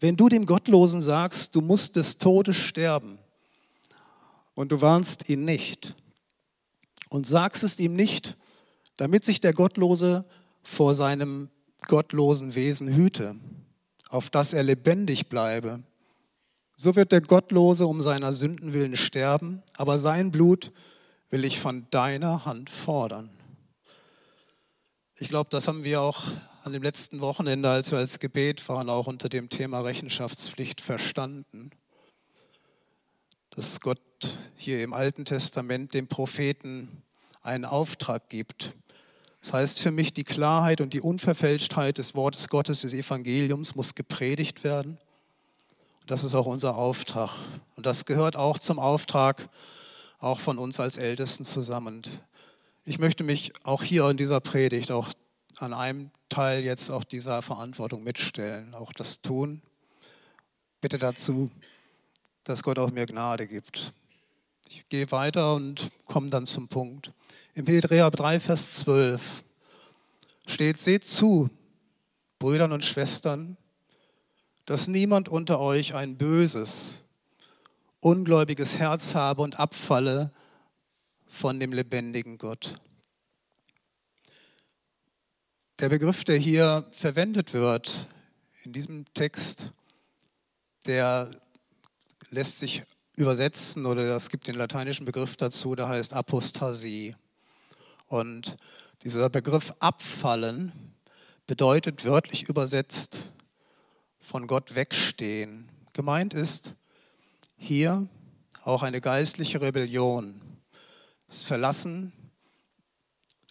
wenn 0.00 0.16
du 0.16 0.28
dem 0.28 0.46
Gottlosen 0.46 1.00
sagst, 1.00 1.54
du 1.54 1.60
musst 1.60 1.96
des 1.96 2.18
Todes 2.18 2.56
sterben 2.56 3.18
und 4.54 4.72
du 4.72 4.80
warnst 4.80 5.28
ihn 5.28 5.44
nicht 5.44 5.94
und 7.10 7.26
sagst 7.26 7.62
es 7.62 7.78
ihm 7.78 7.94
nicht, 7.94 8.36
damit 8.96 9.24
sich 9.24 9.40
der 9.40 9.52
Gottlose 9.52 10.24
vor 10.62 10.94
seinem 10.94 11.50
gottlosen 11.86 12.54
Wesen 12.54 12.92
hüte, 12.94 13.36
auf 14.08 14.30
dass 14.30 14.52
er 14.52 14.62
lebendig 14.62 15.28
bleibe. 15.28 15.82
So 16.74 16.96
wird 16.96 17.12
der 17.12 17.20
Gottlose 17.20 17.86
um 17.86 18.02
seiner 18.02 18.32
Sünden 18.32 18.72
willen 18.72 18.96
sterben, 18.96 19.62
aber 19.76 19.98
sein 19.98 20.30
Blut 20.30 20.72
will 21.30 21.44
ich 21.44 21.58
von 21.58 21.86
deiner 21.90 22.44
Hand 22.44 22.70
fordern. 22.70 23.30
Ich 25.20 25.28
glaube, 25.28 25.50
das 25.50 25.66
haben 25.66 25.82
wir 25.82 26.00
auch 26.00 26.22
an 26.62 26.72
dem 26.72 26.84
letzten 26.84 27.20
Wochenende, 27.20 27.68
als 27.68 27.90
wir 27.90 27.98
als 27.98 28.20
Gebet 28.20 28.68
waren, 28.68 28.88
auch 28.88 29.08
unter 29.08 29.28
dem 29.28 29.48
Thema 29.48 29.80
Rechenschaftspflicht 29.80 30.80
verstanden. 30.80 31.70
Dass 33.50 33.80
Gott 33.80 33.98
hier 34.54 34.80
im 34.84 34.92
Alten 34.92 35.24
Testament 35.24 35.92
dem 35.92 36.06
Propheten 36.06 37.02
einen 37.42 37.64
Auftrag 37.64 38.28
gibt, 38.28 38.76
das 39.40 39.52
heißt 39.52 39.80
für 39.80 39.90
mich, 39.90 40.12
die 40.12 40.22
Klarheit 40.22 40.80
und 40.80 40.92
die 40.92 41.00
Unverfälschtheit 41.00 41.98
des 41.98 42.14
Wortes 42.14 42.48
Gottes, 42.48 42.82
des 42.82 42.92
Evangeliums 42.92 43.74
muss 43.74 43.96
gepredigt 43.96 44.62
werden. 44.62 44.98
Das 46.06 46.22
ist 46.22 46.36
auch 46.36 46.46
unser 46.46 46.76
Auftrag. 46.76 47.34
Und 47.74 47.86
das 47.86 48.04
gehört 48.04 48.36
auch 48.36 48.58
zum 48.58 48.78
Auftrag, 48.78 49.48
auch 50.20 50.38
von 50.38 50.58
uns 50.58 50.78
als 50.78 50.96
Ältesten 50.96 51.44
zusammen. 51.44 52.02
Ich 52.88 52.98
möchte 52.98 53.22
mich 53.22 53.52
auch 53.64 53.82
hier 53.82 54.08
in 54.08 54.16
dieser 54.16 54.40
Predigt 54.40 54.90
auch 54.90 55.10
an 55.58 55.74
einem 55.74 56.10
Teil 56.30 56.64
jetzt 56.64 56.88
auch 56.88 57.04
dieser 57.04 57.42
Verantwortung 57.42 58.02
mitstellen, 58.02 58.74
auch 58.74 58.94
das 58.94 59.20
tun. 59.20 59.60
Bitte 60.80 60.96
dazu, 60.96 61.50
dass 62.44 62.62
Gott 62.62 62.78
auch 62.78 62.90
mir 62.90 63.04
Gnade 63.04 63.46
gibt. 63.46 63.92
Ich 64.68 64.88
gehe 64.88 65.10
weiter 65.10 65.54
und 65.54 65.90
komme 66.06 66.30
dann 66.30 66.46
zum 66.46 66.68
Punkt. 66.68 67.12
Im 67.52 67.66
Hebräer 67.66 68.10
3, 68.10 68.40
Vers 68.40 68.72
12 68.76 69.44
steht, 70.46 70.80
seht 70.80 71.04
zu, 71.04 71.50
Brüdern 72.38 72.72
und 72.72 72.86
Schwestern, 72.86 73.58
dass 74.64 74.88
niemand 74.88 75.28
unter 75.28 75.60
euch 75.60 75.94
ein 75.94 76.16
böses, 76.16 77.02
ungläubiges 78.00 78.78
Herz 78.78 79.14
habe 79.14 79.42
und 79.42 79.60
abfalle 79.60 80.32
von 81.28 81.60
dem 81.60 81.72
lebendigen 81.72 82.38
Gott. 82.38 82.74
Der 85.78 85.88
Begriff, 85.88 86.24
der 86.24 86.36
hier 86.36 86.84
verwendet 86.90 87.52
wird 87.52 88.08
in 88.64 88.72
diesem 88.72 89.04
Text, 89.14 89.72
der 90.86 91.30
lässt 92.30 92.58
sich 92.58 92.82
übersetzen 93.14 93.86
oder 93.86 94.16
es 94.16 94.30
gibt 94.30 94.48
den 94.48 94.54
lateinischen 94.56 95.04
Begriff 95.04 95.36
dazu, 95.36 95.74
der 95.74 95.88
heißt 95.88 96.14
Apostasie. 96.14 97.14
Und 98.06 98.56
dieser 99.02 99.28
Begriff 99.28 99.72
abfallen 99.80 100.72
bedeutet 101.46 102.04
wörtlich 102.04 102.48
übersetzt 102.48 103.30
von 104.20 104.46
Gott 104.46 104.74
wegstehen. 104.74 105.68
Gemeint 105.92 106.34
ist 106.34 106.74
hier 107.56 108.08
auch 108.64 108.82
eine 108.82 109.00
geistliche 109.00 109.60
Rebellion, 109.60 110.40
das 111.28 111.44
Verlassen, 111.44 112.12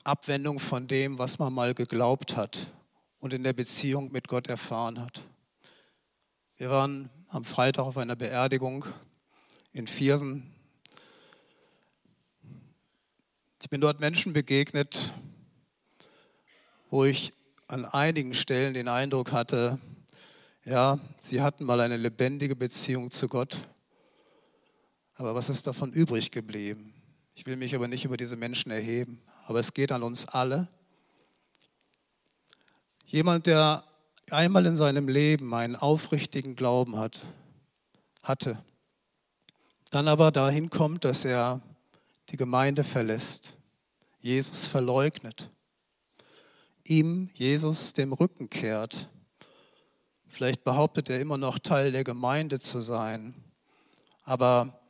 Abwendung 0.03 0.59
von 0.59 0.87
dem, 0.87 1.17
was 1.17 1.39
man 1.39 1.53
mal 1.53 1.73
geglaubt 1.73 2.35
hat 2.35 2.73
und 3.19 3.33
in 3.33 3.43
der 3.43 3.53
Beziehung 3.53 4.11
mit 4.11 4.27
Gott 4.27 4.47
erfahren 4.47 4.99
hat. 4.99 5.23
Wir 6.57 6.69
waren 6.69 7.09
am 7.29 7.45
Freitag 7.45 7.85
auf 7.85 7.97
einer 7.97 8.15
Beerdigung 8.15 8.85
in 9.71 9.87
Viersen 9.87 10.53
Ich 13.67 13.69
bin 13.69 13.81
dort 13.81 13.99
Menschen 13.99 14.31
begegnet, 14.31 15.13
wo 16.89 17.03
ich 17.03 17.33
an 17.67 17.83
einigen 17.83 18.33
Stellen 18.33 18.73
den 18.73 18.87
Eindruck 18.87 19.33
hatte, 19.33 19.77
ja, 20.63 20.99
sie 21.19 21.41
hatten 21.41 21.65
mal 21.65 21.81
eine 21.81 21.97
lebendige 21.97 22.55
Beziehung 22.55 23.11
zu 23.11 23.27
Gott, 23.27 23.57
aber 25.15 25.35
was 25.35 25.49
ist 25.49 25.67
davon 25.67 25.91
übrig 25.91 26.31
geblieben? 26.31 26.93
Ich 27.37 27.45
will 27.45 27.55
mich 27.55 27.75
aber 27.75 27.87
nicht 27.87 28.03
über 28.03 28.17
diese 28.17 28.35
Menschen 28.35 28.71
erheben, 28.71 29.21
aber 29.45 29.59
es 29.59 29.75
geht 29.75 29.91
an 29.91 30.01
uns 30.01 30.25
alle. 30.25 30.67
Jemand, 33.05 33.45
der 33.45 33.83
einmal 34.31 34.65
in 34.65 34.75
seinem 34.75 35.07
Leben 35.07 35.53
einen 35.53 35.75
aufrichtigen 35.75 36.55
Glauben 36.55 36.95
hat, 36.95 37.21
hatte, 38.23 38.57
dann 39.91 40.07
aber 40.07 40.31
dahin 40.31 40.71
kommt, 40.71 41.05
dass 41.05 41.25
er 41.25 41.61
die 42.29 42.37
Gemeinde 42.37 42.83
verlässt, 42.83 43.55
Jesus 44.17 44.65
verleugnet, 44.65 45.51
ihm, 46.85 47.29
Jesus, 47.35 47.93
dem 47.93 48.13
Rücken 48.13 48.49
kehrt. 48.49 49.09
Vielleicht 50.27 50.63
behauptet 50.63 51.11
er 51.11 51.19
immer 51.19 51.37
noch 51.37 51.59
Teil 51.59 51.91
der 51.91 52.03
Gemeinde 52.03 52.59
zu 52.59 52.81
sein, 52.81 53.35
aber 54.23 54.81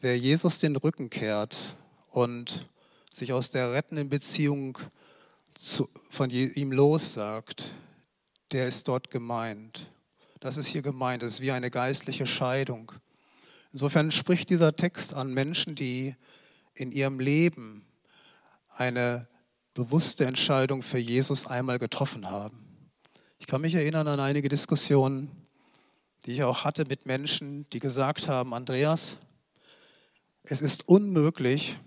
wer 0.00 0.16
Jesus 0.16 0.60
den 0.60 0.76
Rücken 0.76 1.10
kehrt 1.10 1.74
und 2.10 2.68
sich 3.12 3.32
aus 3.32 3.50
der 3.50 3.72
rettenden 3.72 4.08
Beziehung 4.08 4.78
zu, 5.54 5.88
von 6.10 6.30
ihm 6.30 6.72
lossagt, 6.72 7.74
der 8.52 8.66
ist 8.66 8.88
dort 8.88 9.10
gemeint. 9.10 9.90
Das 10.40 10.56
ist 10.56 10.66
hier 10.66 10.82
gemeint, 10.82 11.22
das 11.22 11.34
ist 11.34 11.40
wie 11.40 11.52
eine 11.52 11.70
geistliche 11.70 12.26
Scheidung. 12.26 12.92
Insofern 13.72 14.10
spricht 14.10 14.50
dieser 14.50 14.74
Text 14.74 15.14
an 15.14 15.32
Menschen, 15.32 15.74
die 15.74 16.14
in 16.74 16.92
ihrem 16.92 17.20
Leben 17.20 17.84
eine 18.68 19.28
bewusste 19.74 20.24
Entscheidung 20.24 20.82
für 20.82 20.98
Jesus 20.98 21.46
einmal 21.46 21.78
getroffen 21.78 22.28
haben. 22.30 22.90
Ich 23.38 23.46
kann 23.46 23.60
mich 23.60 23.74
erinnern 23.74 24.08
an 24.08 24.20
einige 24.20 24.48
Diskussionen, 24.48 25.30
die 26.24 26.32
ich 26.32 26.42
auch 26.42 26.64
hatte 26.64 26.84
mit 26.84 27.06
Menschen, 27.06 27.68
die 27.70 27.80
gesagt 27.80 28.28
haben, 28.28 28.52
Andreas, 28.52 29.18
es 30.42 30.60
ist 30.60 30.88
unmöglich, 30.88 31.78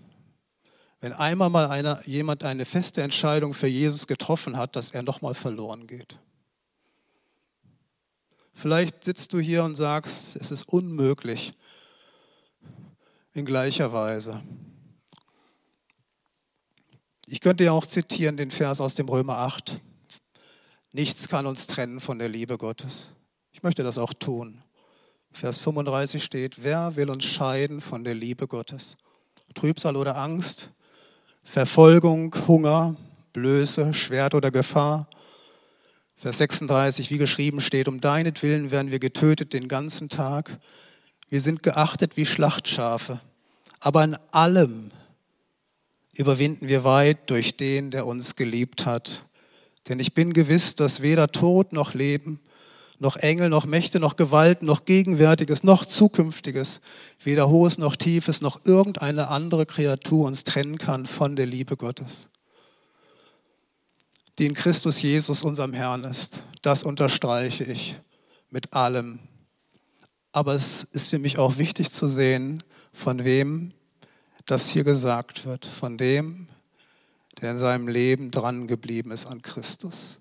wenn 1.04 1.12
einmal 1.12 1.50
mal 1.50 1.66
einer, 1.66 2.00
jemand 2.08 2.44
eine 2.44 2.64
feste 2.64 3.02
Entscheidung 3.02 3.52
für 3.52 3.66
Jesus 3.66 4.06
getroffen 4.06 4.56
hat, 4.56 4.74
dass 4.74 4.92
er 4.92 5.02
nochmal 5.02 5.34
verloren 5.34 5.86
geht. 5.86 6.18
Vielleicht 8.54 9.04
sitzt 9.04 9.34
du 9.34 9.38
hier 9.38 9.64
und 9.64 9.74
sagst, 9.74 10.34
es 10.36 10.50
ist 10.50 10.66
unmöglich 10.66 11.52
in 13.34 13.44
gleicher 13.44 13.92
Weise. 13.92 14.42
Ich 17.26 17.42
könnte 17.42 17.64
ja 17.64 17.72
auch 17.72 17.84
zitieren 17.84 18.38
den 18.38 18.50
Vers 18.50 18.80
aus 18.80 18.94
dem 18.94 19.10
Römer 19.10 19.36
8. 19.40 19.82
Nichts 20.92 21.28
kann 21.28 21.44
uns 21.44 21.66
trennen 21.66 22.00
von 22.00 22.18
der 22.18 22.30
Liebe 22.30 22.56
Gottes. 22.56 23.12
Ich 23.52 23.62
möchte 23.62 23.82
das 23.82 23.98
auch 23.98 24.14
tun. 24.14 24.62
Vers 25.30 25.60
35 25.60 26.24
steht, 26.24 26.64
wer 26.64 26.96
will 26.96 27.10
uns 27.10 27.26
scheiden 27.26 27.82
von 27.82 28.04
der 28.04 28.14
Liebe 28.14 28.48
Gottes? 28.48 28.96
Trübsal 29.52 29.96
oder 29.96 30.16
Angst, 30.16 30.70
Verfolgung, 31.44 32.34
Hunger, 32.48 32.96
Blöße, 33.32 33.94
Schwert 33.94 34.34
oder 34.34 34.50
Gefahr. 34.50 35.08
Vers 36.16 36.38
36, 36.38 37.10
wie 37.10 37.18
geschrieben 37.18 37.60
steht, 37.60 37.86
um 37.86 38.00
deinetwillen 38.00 38.70
werden 38.70 38.90
wir 38.90 38.98
getötet 38.98 39.52
den 39.52 39.68
ganzen 39.68 40.08
Tag. 40.08 40.58
Wir 41.28 41.40
sind 41.40 41.62
geachtet 41.62 42.16
wie 42.16 42.26
Schlachtschafe, 42.26 43.20
aber 43.78 44.04
in 44.04 44.16
allem 44.32 44.90
überwinden 46.14 46.68
wir 46.68 46.82
weit 46.84 47.28
durch 47.30 47.56
den, 47.56 47.90
der 47.90 48.06
uns 48.06 48.36
geliebt 48.36 48.86
hat. 48.86 49.24
Denn 49.88 50.00
ich 50.00 50.14
bin 50.14 50.32
gewiss, 50.32 50.74
dass 50.74 51.02
weder 51.02 51.28
Tod 51.28 51.72
noch 51.72 51.92
Leben, 51.92 52.40
noch 53.04 53.16
Engel, 53.16 53.50
noch 53.50 53.66
Mächte, 53.66 54.00
noch 54.00 54.16
Gewalt, 54.16 54.62
noch 54.62 54.86
Gegenwärtiges, 54.86 55.62
noch 55.62 55.84
Zukünftiges, 55.84 56.80
weder 57.22 57.48
Hohes 57.50 57.76
noch 57.76 57.96
Tiefes, 57.96 58.40
noch 58.40 58.64
irgendeine 58.64 59.28
andere 59.28 59.66
Kreatur 59.66 60.26
uns 60.26 60.42
trennen 60.42 60.78
kann 60.78 61.04
von 61.04 61.36
der 61.36 61.44
Liebe 61.44 61.76
Gottes, 61.76 62.30
die 64.38 64.46
in 64.46 64.54
Christus 64.54 65.02
Jesus, 65.02 65.44
unserem 65.44 65.74
Herrn 65.74 66.04
ist. 66.04 66.42
Das 66.62 66.82
unterstreiche 66.82 67.64
ich 67.64 67.96
mit 68.50 68.72
allem. 68.72 69.20
Aber 70.32 70.54
es 70.54 70.84
ist 70.92 71.10
für 71.10 71.18
mich 71.18 71.38
auch 71.38 71.58
wichtig 71.58 71.92
zu 71.92 72.08
sehen, 72.08 72.62
von 72.92 73.22
wem 73.22 73.72
das 74.46 74.70
hier 74.70 74.82
gesagt 74.82 75.44
wird, 75.44 75.66
von 75.66 75.98
dem, 75.98 76.48
der 77.40 77.50
in 77.50 77.58
seinem 77.58 77.86
Leben 77.86 78.30
dran 78.30 78.66
geblieben 78.66 79.10
ist 79.10 79.26
an 79.26 79.42
Christus. 79.42 80.18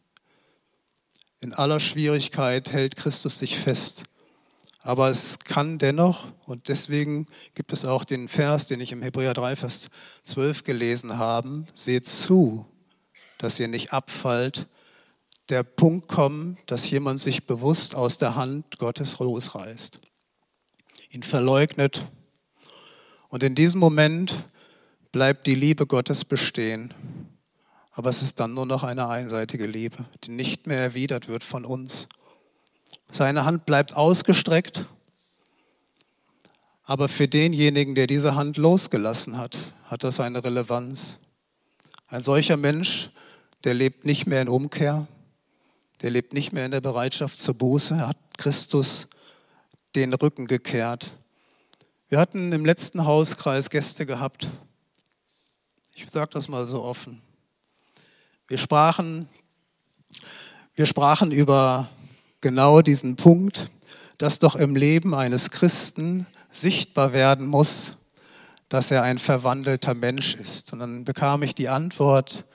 In 1.43 1.53
aller 1.53 1.82
Schwierigkeit 1.82 2.71
hält 2.71 2.95
Christus 2.95 3.39
sich 3.39 3.60
fest. 3.60 4.03
Aber 4.82 5.10
es 5.10 5.39
kann 5.39 5.77
dennoch, 5.77 6.29
und 6.45 6.69
deswegen 6.69 7.27
gibt 7.53 7.73
es 7.73 7.84
auch 7.84 8.06
den 8.06 8.29
Vers, 8.29 8.67
den 8.67 8.79
ich 8.79 8.93
im 8.93 9.01
Hebräer 9.01 9.34
3, 9.34 9.58
Vers 9.58 9.89
12 10.23 10.63
gelesen 10.63 11.17
habe, 11.17 11.65
seht 11.73 12.08
zu, 12.08 12.65
dass 13.38 13.60
ihr 13.60 13.67
nicht 13.67 13.91
abfallt, 13.91 14.67
der 15.49 15.63
Punkt 15.63 16.08
kommen, 16.08 16.58
dass 16.65 16.89
jemand 16.89 17.19
sich 17.19 17.45
bewusst 17.45 17.93
aus 17.93 18.17
der 18.17 18.36
Hand 18.36 18.77
Gottes 18.77 19.19
losreißt, 19.19 19.99
ihn 21.10 21.23
verleugnet. 21.23 22.06
Und 23.27 23.43
in 23.43 23.53
diesem 23.53 23.82
Moment 23.82 24.45
bleibt 25.12 25.45
die 25.47 25.56
Liebe 25.56 25.86
Gottes 25.86 26.23
bestehen. 26.23 26.93
Aber 27.93 28.10
es 28.10 28.21
ist 28.21 28.39
dann 28.39 28.53
nur 28.53 28.65
noch 28.65 28.84
eine 28.84 29.08
einseitige 29.08 29.67
Liebe, 29.67 30.06
die 30.23 30.32
nicht 30.32 30.67
mehr 30.67 30.79
erwidert 30.79 31.27
wird 31.27 31.43
von 31.43 31.63
uns. 31.63 32.08
Seine 33.12 33.45
Hand 33.45 33.65
bleibt 33.65 33.95
ausgestreckt, 33.95 34.88
aber 36.84 37.08
für 37.08 37.27
denjenigen, 37.27 37.95
der 37.95 38.08
diese 38.08 38.36
Hand 38.36 38.58
losgelassen 38.58 39.38
hat, 39.38 39.58
hat 39.86 40.03
das 40.03 40.19
eine 40.19 40.43
Relevanz. 40.43 41.19
Ein 42.08 42.23
solcher 42.23 42.58
Mensch, 42.58 43.12
der 43.63 43.75
lebt 43.75 44.06
nicht 44.06 44.25
mehr 44.25 44.41
in 44.41 44.49
Umkehr, 44.49 45.08
der 46.01 46.10
lebt 46.10 46.34
nicht 46.34 46.51
mehr 46.51 46.65
in 46.65 46.71
der 46.71 46.82
Bereitschaft 46.82 47.39
zur 47.39 47.53
Buße, 47.53 47.93
er 47.93 48.10
hat 48.10 48.17
Christus 48.38 49.08
den 49.95 50.13
Rücken 50.13 50.47
gekehrt. 50.47 51.15
Wir 52.10 52.19
hatten 52.19 52.51
im 52.51 52.65
letzten 52.65 53.06
Hauskreis 53.06 53.69
Gäste 53.69 54.06
gehabt. 54.06 54.49
Ich 55.93 56.10
sage 56.10 56.32
das 56.34 56.47
mal 56.47 56.65
so 56.67 56.84
offen. 56.84 57.21
Wir 58.49 58.58
sprachen, 58.58 59.29
wir 60.75 60.86
sprachen 60.86 61.32
über 61.32 61.88
genau 62.41 62.82
diesen 62.82 63.15
Punkt, 63.15 63.71
dass 64.17 64.38
doch 64.38 64.58
im 64.58 64.75
Leben 64.75 65.15
eines 65.15 65.49
Christen 65.49 66.27
sichtbar 66.49 67.13
werden 67.13 67.47
muss, 67.47 67.95
dass 68.67 68.91
er 68.91 69.01
ein 69.03 69.17
verwandelter 69.17 69.93
Mensch 69.93 70.36
ist. 70.36 70.73
Und 70.73 70.79
dann 70.79 71.06
bekam 71.06 71.41
ich 71.41 71.56
die 71.56 71.69
Antwort, 71.69 72.45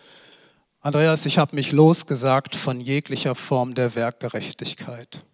Andreas, 0.81 1.25
ich 1.25 1.39
habe 1.39 1.57
mich 1.57 1.73
losgesagt 1.73 2.55
von 2.55 2.81
jeglicher 2.81 3.35
Form 3.35 3.75
der 3.75 3.95
Werkgerechtigkeit. 3.95 5.25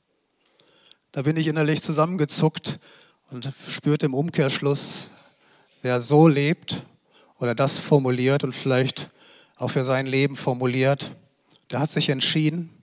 Da 1.10 1.22
bin 1.22 1.36
ich 1.36 1.48
innerlich 1.48 1.82
zusammengezuckt 1.82 2.78
und 3.32 3.52
spürte 3.68 4.06
im 4.06 4.14
Umkehrschluss, 4.14 5.10
wer 5.82 6.00
so 6.00 6.28
lebt 6.28 6.84
oder 7.40 7.56
das 7.56 7.78
formuliert 7.78 8.44
und 8.44 8.54
vielleicht 8.54 9.08
auch 9.56 9.68
für 9.68 9.84
sein 9.84 10.06
Leben 10.06 10.36
formuliert. 10.36 11.14
Der 11.70 11.80
hat 11.80 11.90
sich 11.90 12.08
entschieden, 12.08 12.82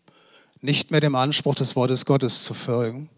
nicht 0.62 0.92
mehr 0.92 1.00
dem 1.00 1.16
Anspruch 1.16 1.56
des 1.56 1.76
Wortes 1.76 2.06
Gottes 2.06 2.44
zu 2.44 2.54
folgen, 2.54 3.10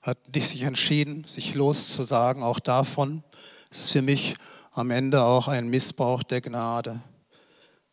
hat 0.00 0.18
sich 0.34 0.62
entschieden, 0.62 1.24
sich 1.24 1.54
loszusagen, 1.54 2.42
auch 2.42 2.60
davon. 2.60 3.22
Es 3.70 3.80
ist 3.80 3.92
für 3.92 4.02
mich 4.02 4.34
am 4.72 4.90
Ende 4.90 5.22
auch 5.22 5.48
ein 5.48 5.68
Missbrauch 5.68 6.22
der 6.22 6.40
Gnade. 6.40 7.00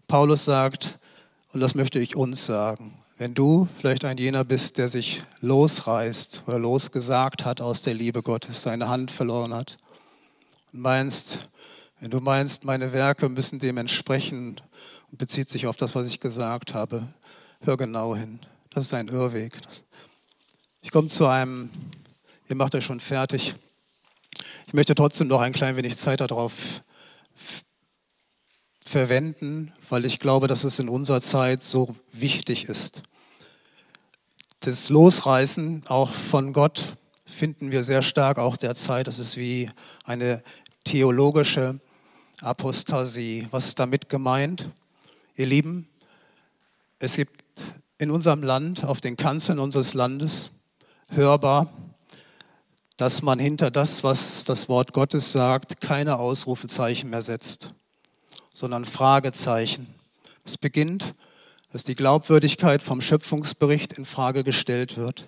Paulus 0.08 0.46
sagt, 0.46 0.98
und 1.54 1.60
das 1.62 1.76
möchte 1.76 2.00
ich 2.00 2.16
uns 2.16 2.46
sagen, 2.46 3.00
wenn 3.18 3.34
du 3.34 3.68
vielleicht 3.78 4.06
ein 4.06 4.18
jener 4.18 4.46
bist, 4.46 4.78
der 4.78 4.88
sich 4.88 5.22
losreißt 5.42 6.44
oder 6.48 6.58
losgesagt 6.58 7.44
hat 7.44 7.60
aus 7.60 7.82
der 7.82 7.94
Liebe 7.94 8.24
Gottes, 8.24 8.62
seine 8.62 8.88
Hand 8.88 9.12
verloren 9.12 9.54
hat, 9.54 9.78
und 10.72 10.82
meinst, 10.82 11.50
wenn 12.00 12.12
du 12.12 12.20
meinst, 12.20 12.64
meine 12.64 12.94
Werke 12.94 13.30
müssen 13.30 13.60
dem 13.60 13.78
entsprechen, 13.78 14.62
und 15.12 15.18
bezieht 15.18 15.50
sich 15.50 15.68
auf 15.68 15.78
das, 15.78 15.96
was 15.96 16.08
ich 16.08 16.20
gesagt 16.20 16.74
habe. 16.74 17.08
Hör 17.62 17.78
genau 17.78 18.16
hin. 18.16 18.40
Das 18.70 18.86
ist 18.86 18.94
ein 18.94 19.08
Irrweg. 19.08 19.54
Ich 20.82 20.92
komme 20.92 21.08
zu 21.08 21.26
einem, 21.26 21.70
ihr 22.48 22.56
macht 22.56 22.76
euch 22.76 22.86
schon 22.86 23.00
fertig. 23.00 23.56
Ich 24.68 24.74
möchte 24.74 24.96
trotzdem 24.96 25.28
noch 25.28 25.42
ein 25.42 25.52
klein 25.52 25.76
wenig 25.76 25.98
Zeit 25.98 26.22
darauf 26.22 26.84
verwenden, 28.86 29.74
weil 29.90 30.06
ich 30.06 30.20
glaube, 30.20 30.48
dass 30.48 30.64
es 30.64 30.80
in 30.80 30.90
unserer 30.90 31.22
Zeit 31.22 31.64
so 31.64 31.96
wichtig 32.12 32.66
ist. 32.66 33.04
Das 34.62 34.90
Losreißen 34.90 35.84
auch 35.88 36.14
von 36.14 36.54
Gott 36.54 36.98
finden 37.26 37.72
wir 37.72 37.84
sehr 37.84 38.02
stark 38.02 38.38
auch 38.38 38.58
derzeit. 38.58 39.08
Das 39.08 39.20
ist 39.20 39.38
wie 39.38 39.70
eine 40.06 40.44
theologische 40.84 41.80
Apostasie. 42.42 43.48
Was 43.52 43.68
ist 43.68 43.80
damit 43.80 44.08
gemeint? 44.08 44.70
Ihr 45.36 45.46
Lieben, 45.46 45.90
es 47.00 47.18
gibt 47.18 47.44
in 47.98 48.12
unserem 48.12 48.44
Land, 48.44 48.86
auf 48.86 49.02
den 49.02 49.18
Kanzeln 49.18 49.60
unseres 49.60 49.94
Landes, 49.94 50.52
hörbar, 51.10 51.74
dass 52.96 53.22
man 53.22 53.40
hinter 53.40 53.72
das, 53.72 54.04
was 54.04 54.46
das 54.46 54.70
Wort 54.70 54.94
Gottes 54.94 55.32
sagt, 55.32 55.82
keine 55.82 56.18
Ausrufezeichen 56.18 57.10
mehr 57.10 57.22
setzt, 57.22 57.74
sondern 58.54 58.86
Fragezeichen. 58.86 59.88
Es 60.46 60.58
beginnt, 60.58 61.16
dass 61.72 61.84
die 61.84 61.96
Glaubwürdigkeit 61.96 62.82
vom 62.82 63.02
Schöpfungsbericht 63.02 63.94
in 63.94 64.06
Frage 64.06 64.44
gestellt 64.44 64.98
wird, 64.98 65.28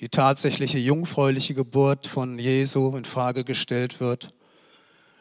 die 0.00 0.08
tatsächliche 0.08 0.78
jungfräuliche 0.78 1.54
Geburt 1.54 2.06
von 2.06 2.38
Jesu 2.38 2.96
in 2.96 3.04
Frage 3.04 3.44
gestellt 3.44 4.00
wird 4.00 4.35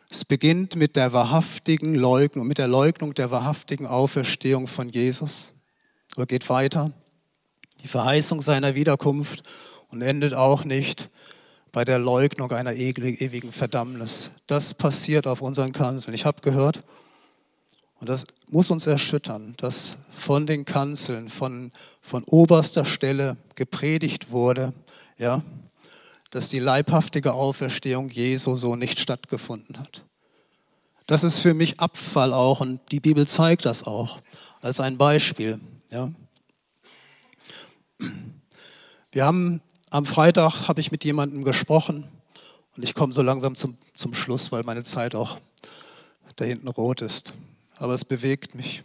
es 0.10 0.26
beginnt 0.26 0.76
mit 0.76 0.96
der 0.96 1.14
wahrhaftigen 1.14 1.96
Leugnung, 1.96 2.48
mit 2.48 2.58
der 2.58 2.68
Leugnung 2.68 3.14
der 3.14 3.32
wahrhaftigen 3.32 3.88
Auferstehung 3.88 4.68
von 4.68 4.90
Jesus. 4.90 5.54
Oder 6.16 6.26
geht 6.26 6.50
weiter. 6.50 6.92
Die 7.84 7.88
Verheißung 7.88 8.42
seiner 8.42 8.76
Wiederkunft 8.76 9.44
und 9.90 10.02
endet 10.02 10.34
auch 10.34 10.64
nicht 10.64 11.10
bei 11.72 11.84
der 11.84 12.00
Leugnung 12.00 12.52
einer 12.52 12.74
ewigen 12.74 13.52
Verdammnis. 13.52 14.32
Das 14.48 14.74
passiert 14.74 15.28
auf 15.28 15.42
unseren 15.42 15.74
Kanzeln. 15.74 16.14
Ich 16.14 16.26
habe 16.26 16.42
gehört, 16.42 16.84
und 18.00 18.10
das 18.10 18.26
muss 18.50 18.72
uns 18.72 18.88
erschüttern, 18.88 19.56
dass 19.58 19.98
von 20.12 20.46
den 20.46 20.64
Kanzeln, 20.64 21.30
von, 21.30 21.72
von 22.02 22.24
oberster 22.26 22.86
Stelle 22.86 23.38
gepredigt 23.56 24.32
wurde, 24.32 24.74
ja, 25.18 25.44
dass 26.36 26.50
die 26.50 26.60
leibhaftige 26.60 27.34
Auferstehung 27.34 28.10
Jesu 28.10 28.58
so 28.58 28.76
nicht 28.76 29.00
stattgefunden 29.00 29.80
hat. 29.80 30.04
Das 31.08 31.24
ist 31.24 31.40
für 31.40 31.54
mich 31.54 31.80
Abfall 31.80 32.34
auch 32.34 32.60
und 32.60 32.82
die 32.92 33.00
Bibel 33.00 33.26
zeigt 33.26 33.64
das 33.64 33.88
auch 33.88 34.20
als 34.60 34.82
ein 34.82 34.98
Beispiel. 34.98 35.62
Ja. 35.92 36.12
Wir 39.14 39.26
haben 39.26 39.62
am 39.92 40.06
Freitag 40.06 40.68
habe 40.68 40.82
ich 40.82 40.92
mit 40.92 41.06
jemandem 41.06 41.46
gesprochen 41.46 42.12
und 42.76 42.84
ich 42.84 42.96
komme 42.96 43.14
so 43.14 43.22
langsam 43.22 43.56
zum, 43.56 43.78
zum 43.94 44.14
Schluss, 44.14 44.52
weil 44.52 44.64
meine 44.64 44.84
Zeit 44.84 45.16
auch 45.16 45.40
da 46.36 46.44
hinten 46.44 46.68
rot 46.68 47.02
ist. 47.02 47.34
Aber 47.78 47.94
es 47.94 48.04
bewegt 48.04 48.56
mich. 48.56 48.84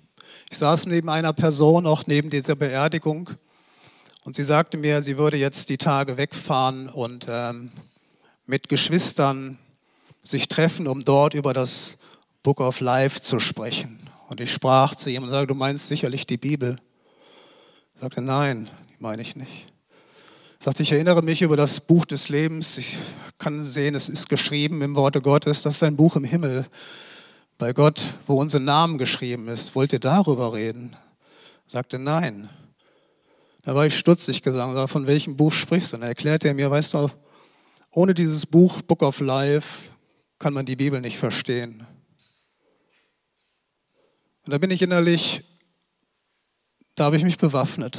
Ich 0.53 0.59
saß 0.59 0.87
neben 0.87 1.09
einer 1.09 1.33
Person, 1.33 1.85
auch 1.85 2.07
neben 2.07 2.31
dieser 2.31 2.55
Beerdigung, 2.55 3.31
und 4.25 4.35
sie 4.35 4.45
sagte 4.45 4.77
mir, 4.77 5.03
sie 5.03 5.16
würde 5.16 5.37
jetzt 5.37 5.68
die 5.71 5.79
Tage 5.79 6.16
wegfahren 6.16 6.89
und 6.89 7.27
ähm, 7.29 7.73
mit 8.47 8.68
Geschwistern 8.68 9.59
sich 10.23 10.49
treffen, 10.49 10.87
um 10.87 11.05
dort 11.05 11.35
über 11.35 11.55
das 11.55 11.97
Book 12.43 12.61
of 12.61 12.81
Life 12.81 13.23
zu 13.23 13.39
sprechen. 13.39 14.11
Und 14.29 14.41
ich 14.41 14.53
sprach 14.53 14.95
zu 14.95 15.11
ihm 15.11 15.25
und 15.25 15.31
sagte, 15.31 15.49
du 15.49 15.55
meinst 15.55 15.89
sicherlich 15.89 16.27
die 16.27 16.37
Bibel. 16.37 16.79
Er 17.95 18.01
sagte, 18.03 18.21
nein, 18.21 18.71
die 18.91 18.97
meine 19.03 19.23
ich 19.23 19.37
nicht. 19.37 19.66
Er 20.61 20.64
sagte, 20.64 20.83
ich 20.83 20.93
erinnere 20.93 21.23
mich 21.23 21.43
über 21.43 21.57
das 21.57 21.81
Buch 21.81 22.05
des 22.05 22.29
Lebens. 22.29 22.77
Ich 22.77 22.99
kann 23.39 23.64
sehen, 23.64 23.95
es 23.95 24.09
ist 24.09 24.29
geschrieben 24.29 24.83
im 24.83 24.95
Worte 24.95 25.21
Gottes. 25.21 25.62
Das 25.62 25.77
ist 25.77 25.83
ein 25.83 25.97
Buch 25.97 26.16
im 26.16 26.25
Himmel 26.25 26.66
bei 27.57 27.73
Gott, 27.73 28.14
wo 28.27 28.41
unser 28.41 28.61
Name 28.61 28.99
geschrieben 28.99 29.49
ist. 29.49 29.75
Wollt 29.75 29.93
ihr 29.93 30.01
darüber 30.01 30.53
reden? 30.53 30.95
Sagte 31.66 31.99
nein. 31.99 32.51
Da 33.63 33.75
war 33.75 33.87
ich 33.87 33.99
stutzig 33.99 34.43
gesagt, 34.43 34.91
von 34.91 35.07
welchem 35.07 35.37
Buch 35.37 35.53
sprichst 35.53 35.93
du? 35.93 35.97
Und 35.97 36.03
er 36.03 36.09
erklärte 36.09 36.49
er 36.49 36.55
mir, 36.55 36.71
weißt 36.71 36.95
du, 36.95 37.11
ohne 37.91 38.15
dieses 38.15 38.47
Buch 38.47 38.81
Book 38.83 39.03
of 39.03 39.21
Life 39.21 39.91
kann 40.39 40.55
man 40.55 40.65
die 40.65 40.77
Bibel 40.77 41.01
nicht 41.01 41.19
verstehen. 41.19 41.87
Und 44.47 44.53
da 44.53 44.59
bin 44.59 44.71
ich 44.71 44.81
innerlich, 44.81 45.45
da 46.95 47.05
habe 47.05 47.17
ich 47.17 47.25
mich 47.25 47.37
bewaffnet 47.37 47.99